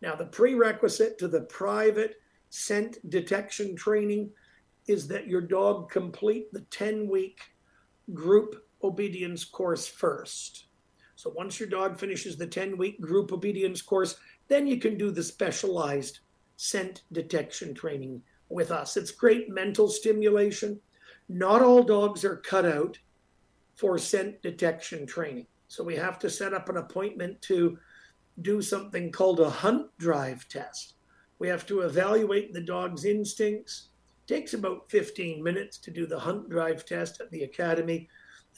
[0.00, 2.16] Now, the prerequisite to the private
[2.50, 4.30] scent detection training
[4.86, 7.40] is that your dog complete the 10 week
[8.12, 10.66] group obedience course first.
[11.14, 14.16] So once your dog finishes the 10 week group obedience course,
[14.48, 16.20] then you can do the specialized
[16.56, 18.96] scent detection training with us.
[18.96, 20.80] It's great mental stimulation.
[21.28, 22.98] Not all dogs are cut out
[23.82, 25.48] for scent detection training.
[25.66, 27.76] So we have to set up an appointment to
[28.40, 30.94] do something called a hunt drive test.
[31.40, 33.88] We have to evaluate the dog's instincts.
[34.22, 38.08] It takes about 15 minutes to do the hunt drive test at the academy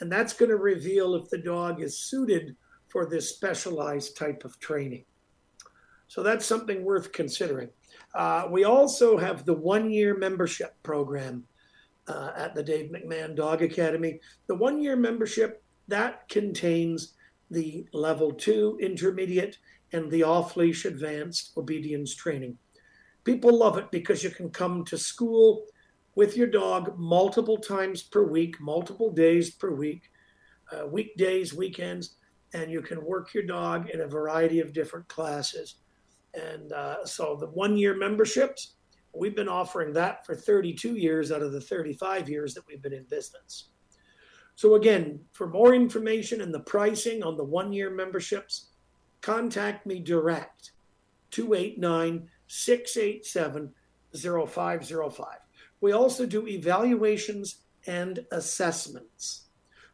[0.00, 2.56] and that's going to reveal if the dog is suited
[2.88, 5.06] for this specialized type of training.
[6.08, 7.70] So that's something worth considering.
[8.14, 11.44] Uh, we also have the one year membership program
[12.08, 14.20] uh, at the Dave McMahon Dog Academy.
[14.46, 17.14] The one year membership that contains
[17.50, 19.58] the level two intermediate
[19.92, 22.58] and the off leash advanced obedience training.
[23.24, 25.64] People love it because you can come to school
[26.14, 30.10] with your dog multiple times per week, multiple days per week,
[30.72, 32.16] uh, weekdays, weekends,
[32.52, 35.76] and you can work your dog in a variety of different classes.
[36.34, 38.74] And uh, so the one year memberships,
[39.16, 42.92] we've been offering that for 32 years out of the 35 years that we've been
[42.92, 43.68] in business.
[44.56, 48.70] So, again, for more information and the pricing on the one year memberships,
[49.20, 50.72] contact me direct
[51.30, 53.72] 289 687
[54.14, 55.26] 0505.
[55.80, 59.46] We also do evaluations and assessments.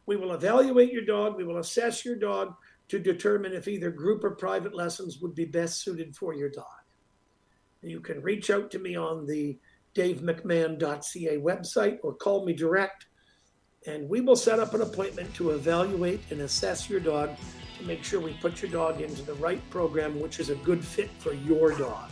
[0.05, 2.55] We will evaluate your dog, we will assess your dog
[2.89, 6.80] to determine if either group or private lessons would be best suited for your dog.
[7.81, 9.57] You can reach out to me on the
[9.95, 13.07] davemcmahon.ca website or call me direct,
[13.87, 17.31] and we will set up an appointment to evaluate and assess your dog
[17.79, 20.85] to make sure we put your dog into the right program, which is a good
[20.85, 22.11] fit for your dog.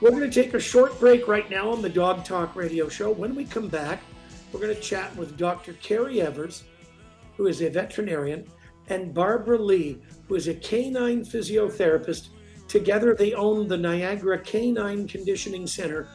[0.00, 3.10] We're going to take a short break right now on the Dog Talk Radio Show.
[3.10, 4.00] When we come back,
[4.52, 5.74] we're going to chat with Dr.
[5.74, 6.64] Carrie Evers,
[7.36, 8.46] who is a veterinarian,
[8.88, 12.28] and Barbara Lee, who is a canine physiotherapist.
[12.68, 16.06] Together, they own the Niagara Canine Conditioning Center,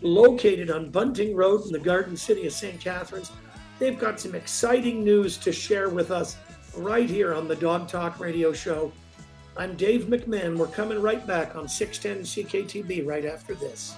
[0.00, 2.80] located on Bunting Road in the Garden City of St.
[2.80, 3.32] Catharines.
[3.80, 6.36] They've got some exciting news to share with us
[6.76, 8.92] right here on the Dog Talk Radio Show.
[9.56, 10.56] I'm Dave McMahon.
[10.56, 13.96] We're coming right back on 610 CKTB right after this.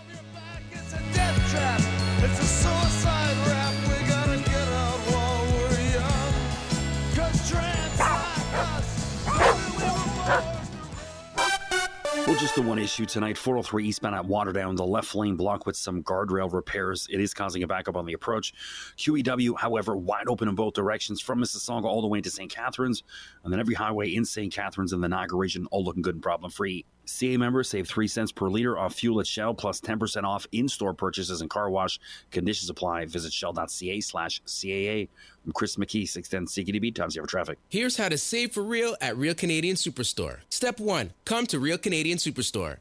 [12.38, 13.36] Just the one issue tonight.
[13.36, 17.06] 403 eastbound at Waterdown, the left lane blocked with some guardrail repairs.
[17.10, 18.52] It is causing a backup on the approach.
[18.96, 22.50] QEW, however, wide open in both directions from Mississauga all the way to St.
[22.50, 23.02] Catharines,
[23.42, 24.52] and then every highway in St.
[24.52, 26.84] Catharines and the Niagara region, all looking good and problem free.
[27.10, 30.68] CAA members save 3 cents per liter off fuel at Shell, plus 10% off in
[30.68, 31.98] store purchases and car wash.
[32.30, 33.06] Conditions apply.
[33.06, 35.08] Visit shell.ca slash CAA.
[35.46, 37.58] I'm Chris McKee, 610 CKTB, times have traffic.
[37.68, 40.40] Here's how to save for real at Real Canadian Superstore.
[40.50, 42.78] Step one come to Real Canadian Superstore.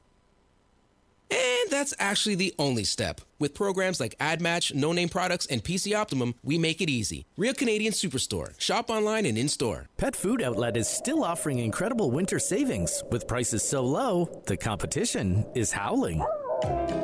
[1.32, 3.22] And that's actually the only step.
[3.38, 7.26] With programs like AdMatch, No Name Products, and PC Optimum, we make it easy.
[7.38, 8.60] Real Canadian Superstore.
[8.60, 9.88] Shop online and in store.
[9.98, 13.04] Pet Food Outlet is still offering incredible winter savings.
[13.12, 16.26] With prices so low, the competition is howling.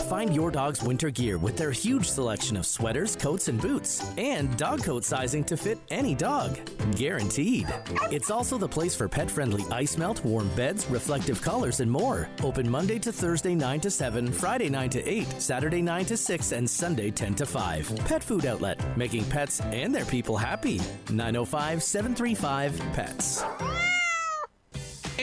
[0.04, 4.56] Find your dog's winter gear with their huge selection of sweaters, coats, and boots, and
[4.58, 6.58] dog coat sizing to fit any dog.
[6.96, 7.68] Guaranteed.
[8.12, 12.30] It's also the place for pet friendly ice melt, warm beds, reflective collars, and more.
[12.44, 16.52] Open Monday to Thursday 9 to 7, Friday 9 to 8, Saturday 9 to 6,
[16.52, 17.96] and Sunday 10 to 5.
[18.06, 20.80] Pet Food Outlet, making pets and their people happy.
[21.10, 23.75] 905 735 PETS.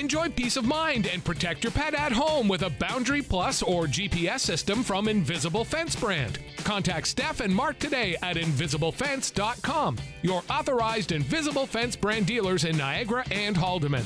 [0.02, 3.84] Enjoy peace of mind and protect your pet at home with a Boundary Plus or
[3.84, 6.40] GPS system from Invisible Fence brand.
[6.64, 13.24] Contact Steph and Mark today at invisiblefence.com, your authorized Invisible Fence brand dealers in Niagara
[13.30, 14.02] and Haldimand.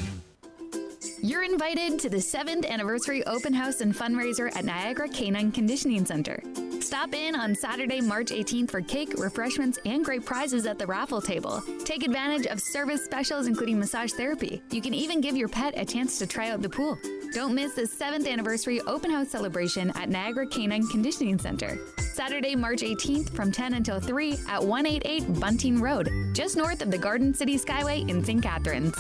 [1.23, 6.43] You're invited to the 7th anniversary open house and fundraiser at Niagara Canine Conditioning Center.
[6.81, 11.21] Stop in on Saturday, March 18th for cake, refreshments, and great prizes at the raffle
[11.21, 11.63] table.
[11.85, 14.63] Take advantage of service specials including massage therapy.
[14.71, 16.99] You can even give your pet a chance to try out the pool.
[17.33, 21.79] Don't miss the 7th anniversary open house celebration at Niagara Canine Conditioning Center.
[21.99, 26.99] Saturday, March 18th from 10 until 3 at 188 Bunting Road, just north of the
[26.99, 28.43] Garden City Skyway in St.
[28.43, 28.95] Catharines.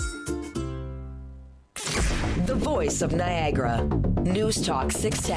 [2.46, 3.84] The voice of Niagara.
[4.22, 5.36] News Talk 610.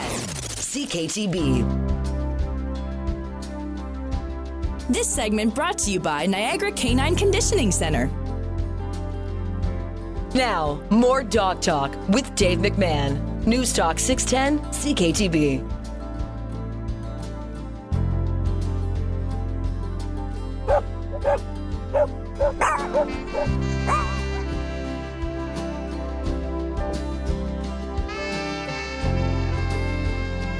[0.70, 2.19] CKTB.
[4.90, 8.08] This segment brought to you by Niagara Canine Conditioning Center.
[10.34, 13.46] Now, more Dog Talk with Dave McMahon.
[13.46, 15.79] News Talk 610 CKTB.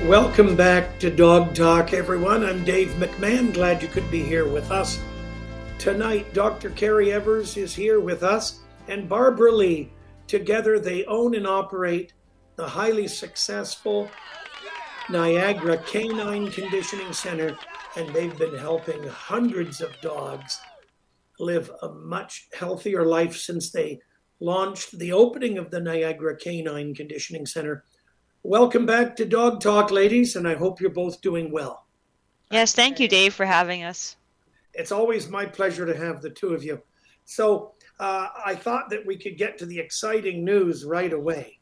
[0.10, 2.44] Welcome back to Dog Talk, everyone.
[2.44, 3.54] I'm Dave McMahon.
[3.54, 5.00] Glad you could be here with us.
[5.78, 6.72] Tonight, Dr.
[6.72, 9.92] Carrie Evers is here with us and Barbara Lee.
[10.26, 12.14] Together, they own and operate
[12.56, 14.10] the highly successful
[15.12, 17.56] Niagara Canine Conditioning Center,
[17.96, 20.60] and they've been helping hundreds of dogs
[21.40, 24.00] live a much healthier life since they
[24.40, 27.84] launched the opening of the Niagara Canine Conditioning Center
[28.44, 31.86] Welcome back to Dog Talk, ladies, and I hope you're both doing well.
[32.50, 34.16] Yes, thank you, Dave, for having us.
[34.74, 36.82] It's always my pleasure to have the two of you.
[37.26, 41.60] So, uh, I thought that we could get to the exciting news right away.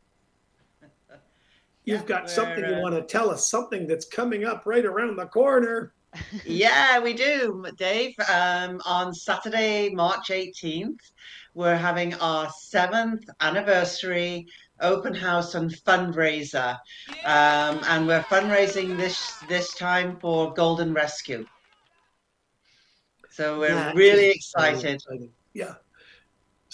[1.83, 5.15] You've got something you uh, want to tell us, something that's coming up right around
[5.15, 5.93] the corner.
[6.45, 8.13] yeah, we do, Dave.
[8.31, 10.99] Um, on Saturday, March 18th,
[11.55, 14.47] we're having our seventh anniversary
[14.81, 16.77] open house and fundraiser,
[17.25, 21.45] um, and we're fundraising this this time for Golden Rescue.
[23.31, 24.95] So we're That really excited.
[24.95, 25.31] exciting.
[25.53, 25.75] Yeah.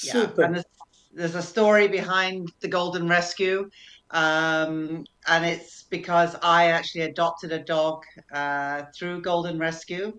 [0.01, 0.43] Yeah, Super.
[0.43, 0.65] and there's,
[1.13, 3.69] there's a story behind the Golden Rescue,
[4.11, 10.13] um, and it's because I actually adopted a dog uh, through Golden Rescue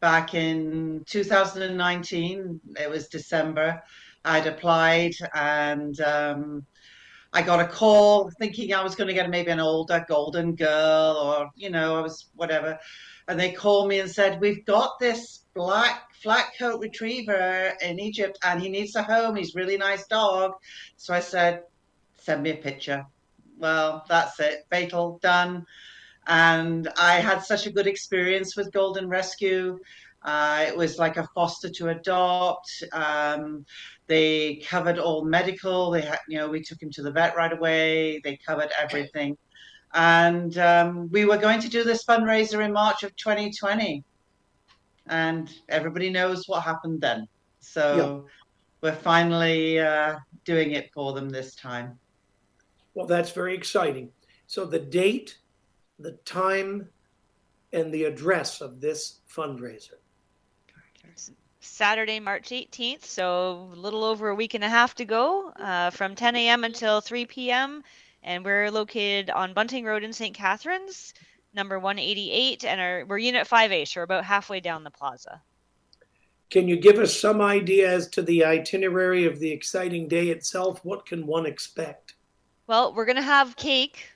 [0.00, 2.60] back in 2019.
[2.80, 3.82] It was December.
[4.24, 6.66] I'd applied and um,
[7.32, 11.16] I got a call thinking I was going to get maybe an older golden girl
[11.16, 12.78] or, you know, I was whatever.
[13.28, 18.38] And they called me and said, We've got this black flat coat retriever in Egypt
[18.42, 19.36] and he needs a home.
[19.36, 20.52] He's really nice dog.
[20.96, 21.64] So I said,
[22.16, 23.04] Send me a picture.
[23.58, 24.66] Well, that's it.
[24.70, 25.66] Fatal, done.
[26.26, 29.78] And I had such a good experience with Golden Rescue.
[30.22, 32.70] Uh, it was like a foster to adopt.
[32.92, 33.64] Um,
[34.06, 35.90] they covered all medical.
[35.90, 38.20] They had, you know, we took him to the vet right away.
[38.24, 39.36] They covered everything.
[39.94, 44.04] And um, we were going to do this fundraiser in March of 2020.
[45.06, 47.26] And everybody knows what happened then.
[47.60, 48.26] So
[48.80, 51.98] we're finally uh, doing it for them this time.
[52.94, 54.10] Well, that's very exciting.
[54.46, 55.38] So, the date,
[55.98, 56.88] the time,
[57.72, 59.98] and the address of this fundraiser.
[61.68, 65.90] Saturday, March 18th, so a little over a week and a half to go uh,
[65.90, 66.64] from 10 a.m.
[66.64, 67.82] until 3 p.m.
[68.22, 70.34] And we're located on Bunting Road in St.
[70.34, 71.14] Catharines,
[71.54, 75.40] number 188, and our, we're Unit 5A, so we're about halfway down the plaza.
[76.50, 80.84] Can you give us some idea as to the itinerary of the exciting day itself?
[80.84, 82.14] What can one expect?
[82.66, 84.12] Well, we're going to have cake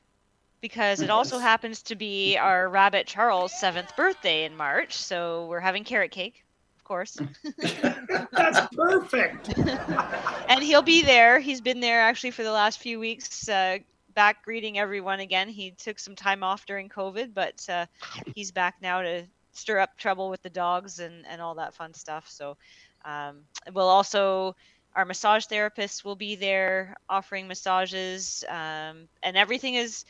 [0.62, 4.94] because it also happens to be our rabbit Charles' seventh birthday in March.
[4.94, 6.44] So we're having carrot cake,
[6.82, 7.16] of course.
[8.32, 9.56] That's perfect.
[10.48, 11.38] and he'll be there.
[11.38, 13.78] He's been there actually for the last few weeks, uh,
[14.14, 15.48] back greeting everyone again.
[15.48, 17.86] He took some time off during COVID, but uh,
[18.34, 19.22] he's back now to
[19.52, 22.28] stir up trouble with the dogs and, and all that fun stuff.
[22.28, 22.56] So
[23.04, 24.56] um, we'll also
[24.94, 30.04] our massage therapists will be there offering massages um, and everything is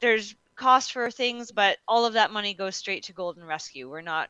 [0.00, 4.00] there's cost for things but all of that money goes straight to golden rescue we're
[4.00, 4.28] not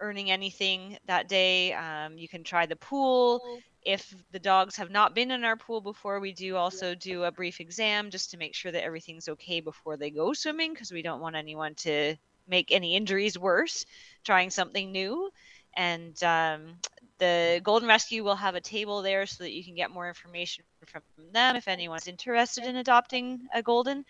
[0.00, 3.60] earning anything that day um, you can try the pool.
[3.82, 7.32] If the dogs have not been in our pool before we do also do a
[7.32, 11.02] brief exam just to make sure that everything's okay before they go swimming because we
[11.02, 12.16] don't want anyone to
[12.48, 13.86] make any injuries worse
[14.24, 15.30] trying something new.
[15.76, 16.78] And um,
[17.18, 20.64] the golden rescue will have a table there so that you can get more information
[20.86, 24.04] from them if anyone's interested in adopting a golden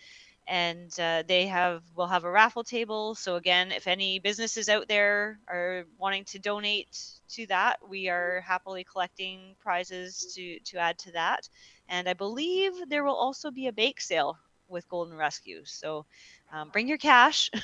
[0.49, 3.15] and uh, they have will have a raffle table.
[3.15, 6.97] So again if any businesses out there are wanting to donate
[7.29, 11.47] to that we are happily collecting prizes to to add to that.
[11.87, 14.37] And i believe there will also be a bake sale
[14.67, 15.61] with golden rescue.
[15.65, 16.05] So
[16.51, 17.49] um, bring your cash.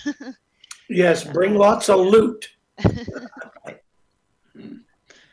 [0.90, 2.48] Yes, bring lots of loot.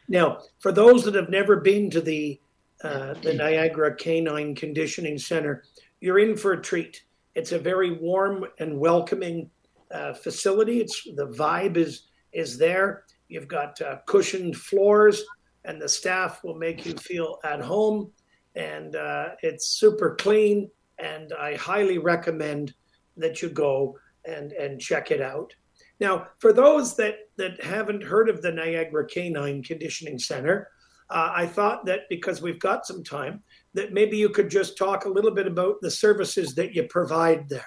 [0.09, 2.41] now, for those that have never been to the
[2.83, 5.63] uh, the Niagara Canine Conditioning Center,
[6.01, 7.05] you're in for a treat.
[7.35, 9.51] It's a very warm and welcoming
[9.91, 10.81] uh, facility.
[10.81, 13.05] It's the vibe is is there.
[13.29, 15.23] You've got uh, cushioned floors,
[15.65, 18.11] and the staff will make you feel at home.
[18.55, 20.71] And uh, it's super clean.
[20.99, 22.75] And I highly recommend
[23.17, 25.55] that you go and and check it out.
[26.01, 30.69] Now, for those that that haven't heard of the Niagara Canine Conditioning Center,
[31.11, 33.43] uh, I thought that because we've got some time,
[33.75, 37.49] that maybe you could just talk a little bit about the services that you provide
[37.49, 37.65] there.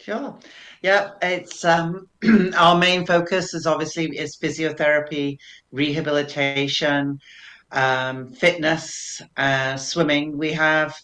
[0.00, 0.36] Sure.
[0.82, 2.08] Yeah, it's um,
[2.56, 5.38] our main focus is obviously is physiotherapy,
[5.70, 7.20] rehabilitation,
[7.70, 10.36] um, fitness, uh, swimming.
[10.36, 10.94] We have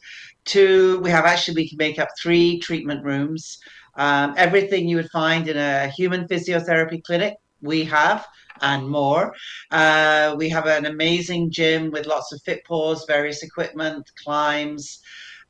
[0.45, 0.99] two.
[1.01, 3.59] We have actually we can make up three treatment rooms.
[3.97, 8.27] Um, everything you would find in a human physiotherapy clinic, we have
[8.63, 9.35] and more.
[9.71, 12.63] Uh, we have an amazing gym with lots of fit
[13.07, 15.01] various equipment, climbs.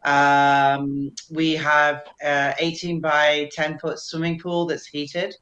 [0.05, 5.35] Um, we have uh, 18 by 10 foot swimming pool that's heated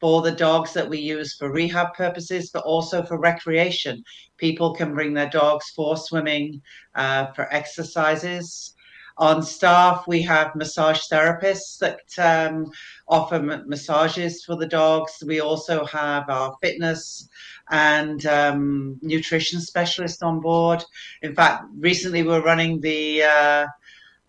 [0.00, 4.02] for the dogs that we use for rehab purposes, but also for recreation.
[4.36, 6.60] People can bring their dogs for swimming,
[6.94, 8.74] uh, for exercises.
[9.18, 12.70] On staff, we have massage therapists that um,
[13.08, 15.22] offer massages for the dogs.
[15.26, 17.26] We also have our fitness
[17.70, 20.84] and um, nutrition specialist on board.
[21.22, 23.66] In fact, recently we are running the uh,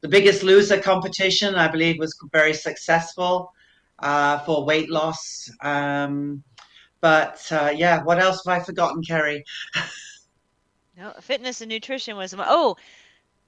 [0.01, 1.55] the Biggest Loser competition.
[1.55, 3.51] I believe was very successful
[3.99, 5.51] uh, for weight loss.
[5.61, 6.43] Um,
[7.01, 9.43] but uh, yeah, what else have I forgotten, Carrie?
[10.97, 12.77] no, fitness and nutrition was oh,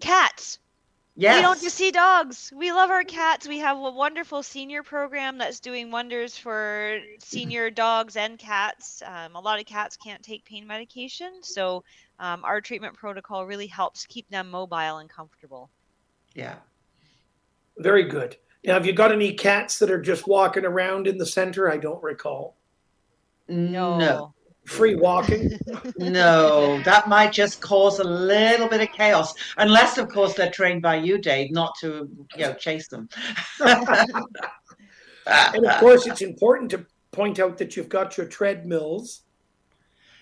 [0.01, 0.59] cats.
[1.19, 1.35] Yes.
[1.35, 2.53] We don't just see dogs.
[2.55, 3.45] We love our cats.
[3.45, 9.03] We have a wonderful senior program that's doing wonders for senior dogs and cats.
[9.05, 11.83] Um, a lot of cats can't take pain medication, so
[12.19, 15.69] um, our treatment protocol really helps keep them mobile and comfortable.
[16.35, 16.55] Yeah.
[17.79, 18.37] Very good.
[18.63, 21.69] Now, have you got any cats that are just walking around in the center?
[21.69, 22.55] I don't recall.
[23.49, 23.97] No.
[23.97, 24.33] No.
[24.65, 25.51] Free walking?
[25.97, 30.81] no, that might just cause a little bit of chaos, unless, of course, they're trained
[30.81, 33.09] by you, Dave, not to you know chase them.
[33.59, 39.23] and of course, it's important to point out that you've got your treadmills.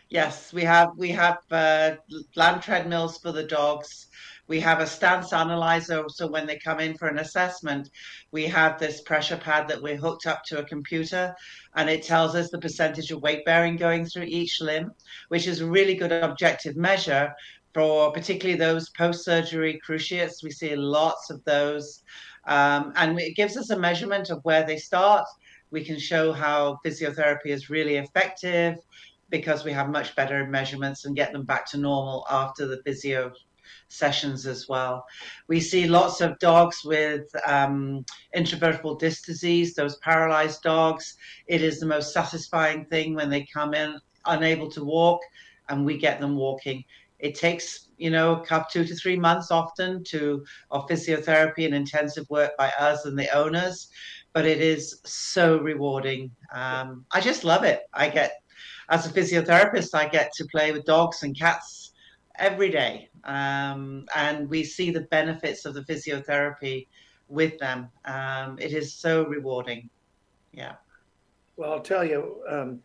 [0.09, 1.95] Yes, we have we have uh,
[2.35, 4.07] land treadmills for the dogs.
[4.47, 7.89] We have a stance analyzer, so when they come in for an assessment,
[8.31, 11.35] we have this pressure pad that we're hooked up to a computer,
[11.75, 14.91] and it tells us the percentage of weight bearing going through each limb,
[15.27, 17.33] which is a really good objective measure
[17.73, 20.41] for particularly those post-surgery cruciates.
[20.41, 22.03] We see lots of those,
[22.47, 25.25] um, and it gives us a measurement of where they start.
[25.71, 28.77] We can show how physiotherapy is really effective
[29.29, 33.33] because we have much better measurements and get them back to normal after the physio
[33.89, 35.05] sessions as well.
[35.47, 41.15] We see lots of dogs with um, intervertebral disc disease, those paralyzed dogs.
[41.47, 45.21] It is the most satisfying thing when they come in unable to walk
[45.69, 46.83] and we get them walking.
[47.19, 52.29] It takes, you know, couple, two to three months often to of physiotherapy and intensive
[52.29, 53.87] work by us and the owners,
[54.33, 56.29] but it is so rewarding.
[56.53, 57.81] Um, I just love it.
[57.93, 58.33] I get,
[58.89, 61.93] as a physiotherapist, I get to play with dogs and cats
[62.37, 66.87] every day, um, and we see the benefits of the physiotherapy
[67.27, 67.89] with them.
[68.05, 69.89] Um, it is so rewarding.
[70.51, 70.75] Yeah.
[71.55, 72.79] Well, I'll tell you, um,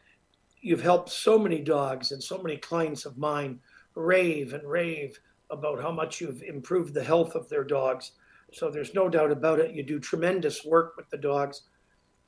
[0.61, 3.61] you've helped so many dogs and so many clients of mine
[3.95, 5.19] rave and rave
[5.51, 8.13] about how much you've improved the health of their dogs.
[8.53, 9.75] So there's no doubt about it.
[9.75, 11.63] You do tremendous work with the dogs.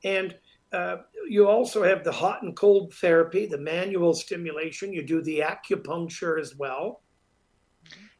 [0.03, 0.35] And
[0.71, 0.97] uh,
[1.27, 4.93] you also have the hot and cold therapy, the manual stimulation.
[4.93, 7.01] You do the acupuncture as well.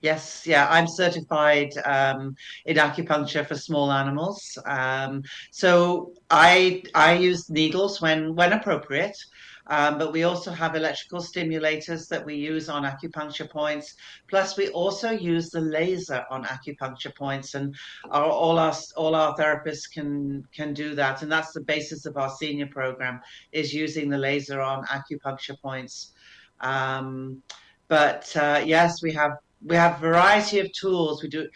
[0.01, 2.35] Yes, yeah, I'm certified um,
[2.65, 4.39] in acupuncture for small animals.
[4.65, 9.17] Um, so I I use needles when when appropriate.
[9.67, 13.95] Um, but we also have electrical stimulators that we use on acupuncture points.
[14.27, 17.75] Plus, we also use the laser on acupuncture points, and
[18.11, 21.23] our, all our all our therapists can can do that.
[21.23, 23.21] And that's the basis of our senior program
[23.51, 26.11] is using the laser on acupuncture points.
[26.61, 27.41] Um,
[27.87, 29.31] but uh, yes, we have
[29.63, 31.23] we have variety of tools.
[31.23, 31.47] We do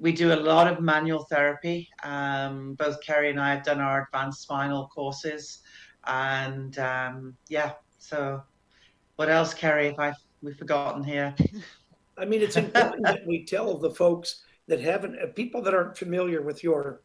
[0.00, 1.88] we do a lot of manual therapy.
[2.04, 5.60] Um, both Carrie and I have done our advanced spinal courses,
[6.06, 7.72] and um, yeah.
[7.98, 8.42] So,
[9.16, 9.88] what else, Carrie?
[9.88, 10.12] If I
[10.42, 11.34] we've forgotten here?
[12.16, 15.96] I mean, it's important that we tell the folks that haven't, uh, people that aren't
[15.96, 17.00] familiar with your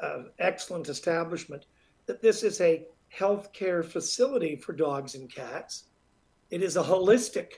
[0.00, 1.64] uh, excellent establishment,
[2.06, 2.86] that this is a
[3.16, 5.84] healthcare facility for dogs and cats.
[6.50, 7.52] It is a holistic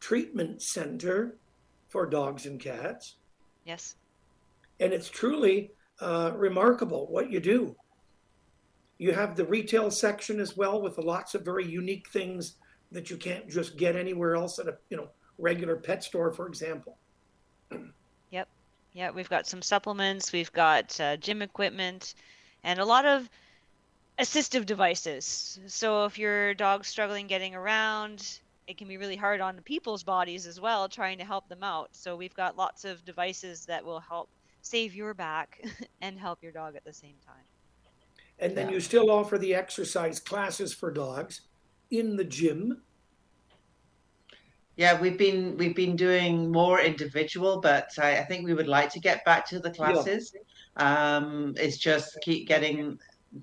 [0.00, 1.36] treatment center
[1.94, 3.14] for dogs and cats.
[3.64, 3.94] Yes.
[4.80, 5.70] And it's truly
[6.00, 7.76] uh, remarkable what you do.
[8.98, 12.56] You have the retail section as well with lots of very unique things
[12.90, 16.48] that you can't just get anywhere else at a you know regular pet store, for
[16.48, 16.98] example.
[18.32, 18.48] Yep.
[18.92, 22.16] Yeah, we've got some supplements, we've got uh, gym equipment,
[22.64, 23.30] and a lot of
[24.18, 25.60] assistive devices.
[25.68, 30.02] So if your dog's struggling getting around, it can be really hard on the people's
[30.02, 31.90] bodies as well, trying to help them out.
[31.92, 34.28] So we've got lots of devices that will help
[34.62, 35.62] save your back
[36.00, 37.44] and help your dog at the same time.
[38.38, 41.42] And then you still offer the exercise classes for dogs
[41.90, 42.82] in the gym.
[44.76, 48.90] Yeah, we've been we've been doing more individual, but I, I think we would like
[48.90, 50.34] to get back to the classes.
[50.76, 52.98] Um, it's just keep getting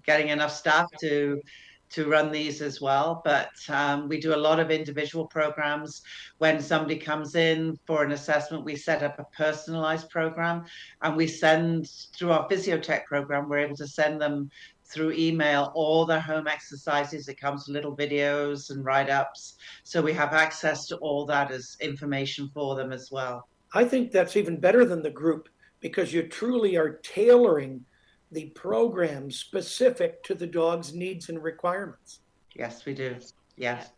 [0.05, 1.41] getting enough staff to
[1.91, 3.21] to run these as well.
[3.23, 6.01] But um, we do a lot of individual programs.
[6.37, 10.65] When somebody comes in for an assessment, we set up a personalized program
[11.01, 14.49] and we send through our physiotech program, we're able to send them
[14.85, 17.27] through email all their home exercises.
[17.27, 19.55] It comes with little videos and write ups.
[19.83, 23.47] So we have access to all that as information for them as well.
[23.73, 25.47] I think that's even better than the group
[25.79, 27.85] because you truly are tailoring
[28.31, 32.19] the program specific to the dog's needs and requirements.
[32.55, 33.15] Yes, we do.
[33.57, 33.91] Yes.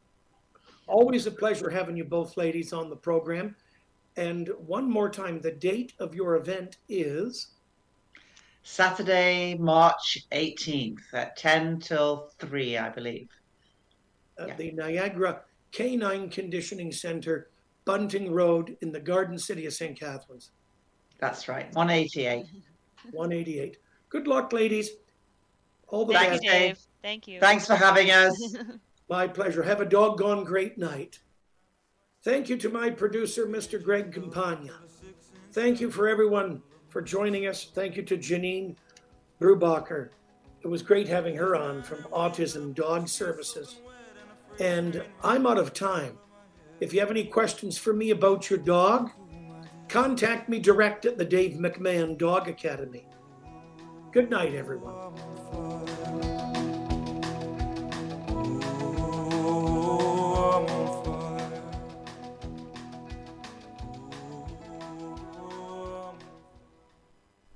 [0.88, 3.56] Always a pleasure having you both ladies on the program.
[4.16, 7.54] And one more time, the date of your event is
[8.64, 13.30] Saturday, March 18th at 10 till 3, I believe.
[14.38, 14.56] At yeah.
[14.56, 17.50] the Niagara Canine Conditioning Center,
[17.86, 20.00] Bunting Road in the Garden City of St.
[20.00, 20.52] Catharines.
[21.20, 22.46] That's right, 188.
[23.12, 23.78] 188.
[24.14, 24.92] Good luck, ladies.
[25.88, 26.44] All the Thank best.
[26.44, 26.80] you, Dave.
[27.02, 27.40] Thank you.
[27.40, 28.56] Thanks for having us.
[29.10, 29.64] my pleasure.
[29.64, 31.20] Have a doggone great night.
[32.22, 33.84] Thank you to my producer, Mr.
[33.84, 34.76] Greg Campagna.
[35.52, 37.66] Thank you for everyone for joining us.
[37.74, 38.76] Thank you to Janine
[39.42, 40.10] Brubacher.
[40.62, 43.82] It was great having her on from Autism Dog Services.
[44.60, 46.20] And I'm out of time.
[46.80, 49.10] If you have any questions for me about your dog,
[49.90, 53.08] contact me direct at the Dave McMahon Dog Academy.
[54.14, 54.94] Good night, everyone.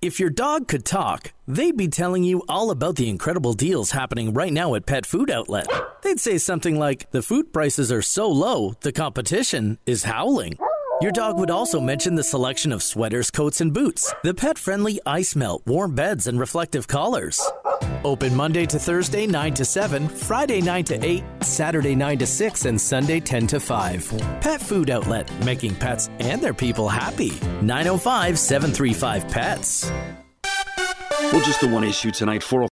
[0.02, 4.34] If your dog could talk, they'd be telling you all about the incredible deals happening
[4.34, 5.68] right now at Pet Food Outlet.
[6.02, 10.58] They'd say something like, The food prices are so low, the competition is howling.
[11.00, 15.00] Your dog would also mention the selection of sweaters, coats, and boots, the pet friendly
[15.06, 17.40] ice melt, warm beds, and reflective collars.
[18.04, 22.66] Open Monday to Thursday, 9 to 7, Friday, 9 to 8, Saturday, 9 to 6,
[22.66, 24.40] and Sunday, 10 to 5.
[24.42, 27.40] Pet Food Outlet, making pets and their people happy.
[27.62, 29.92] 905 735 PETS.
[31.32, 32.42] Well, just the one issue tonight.
[32.42, 32.68] 4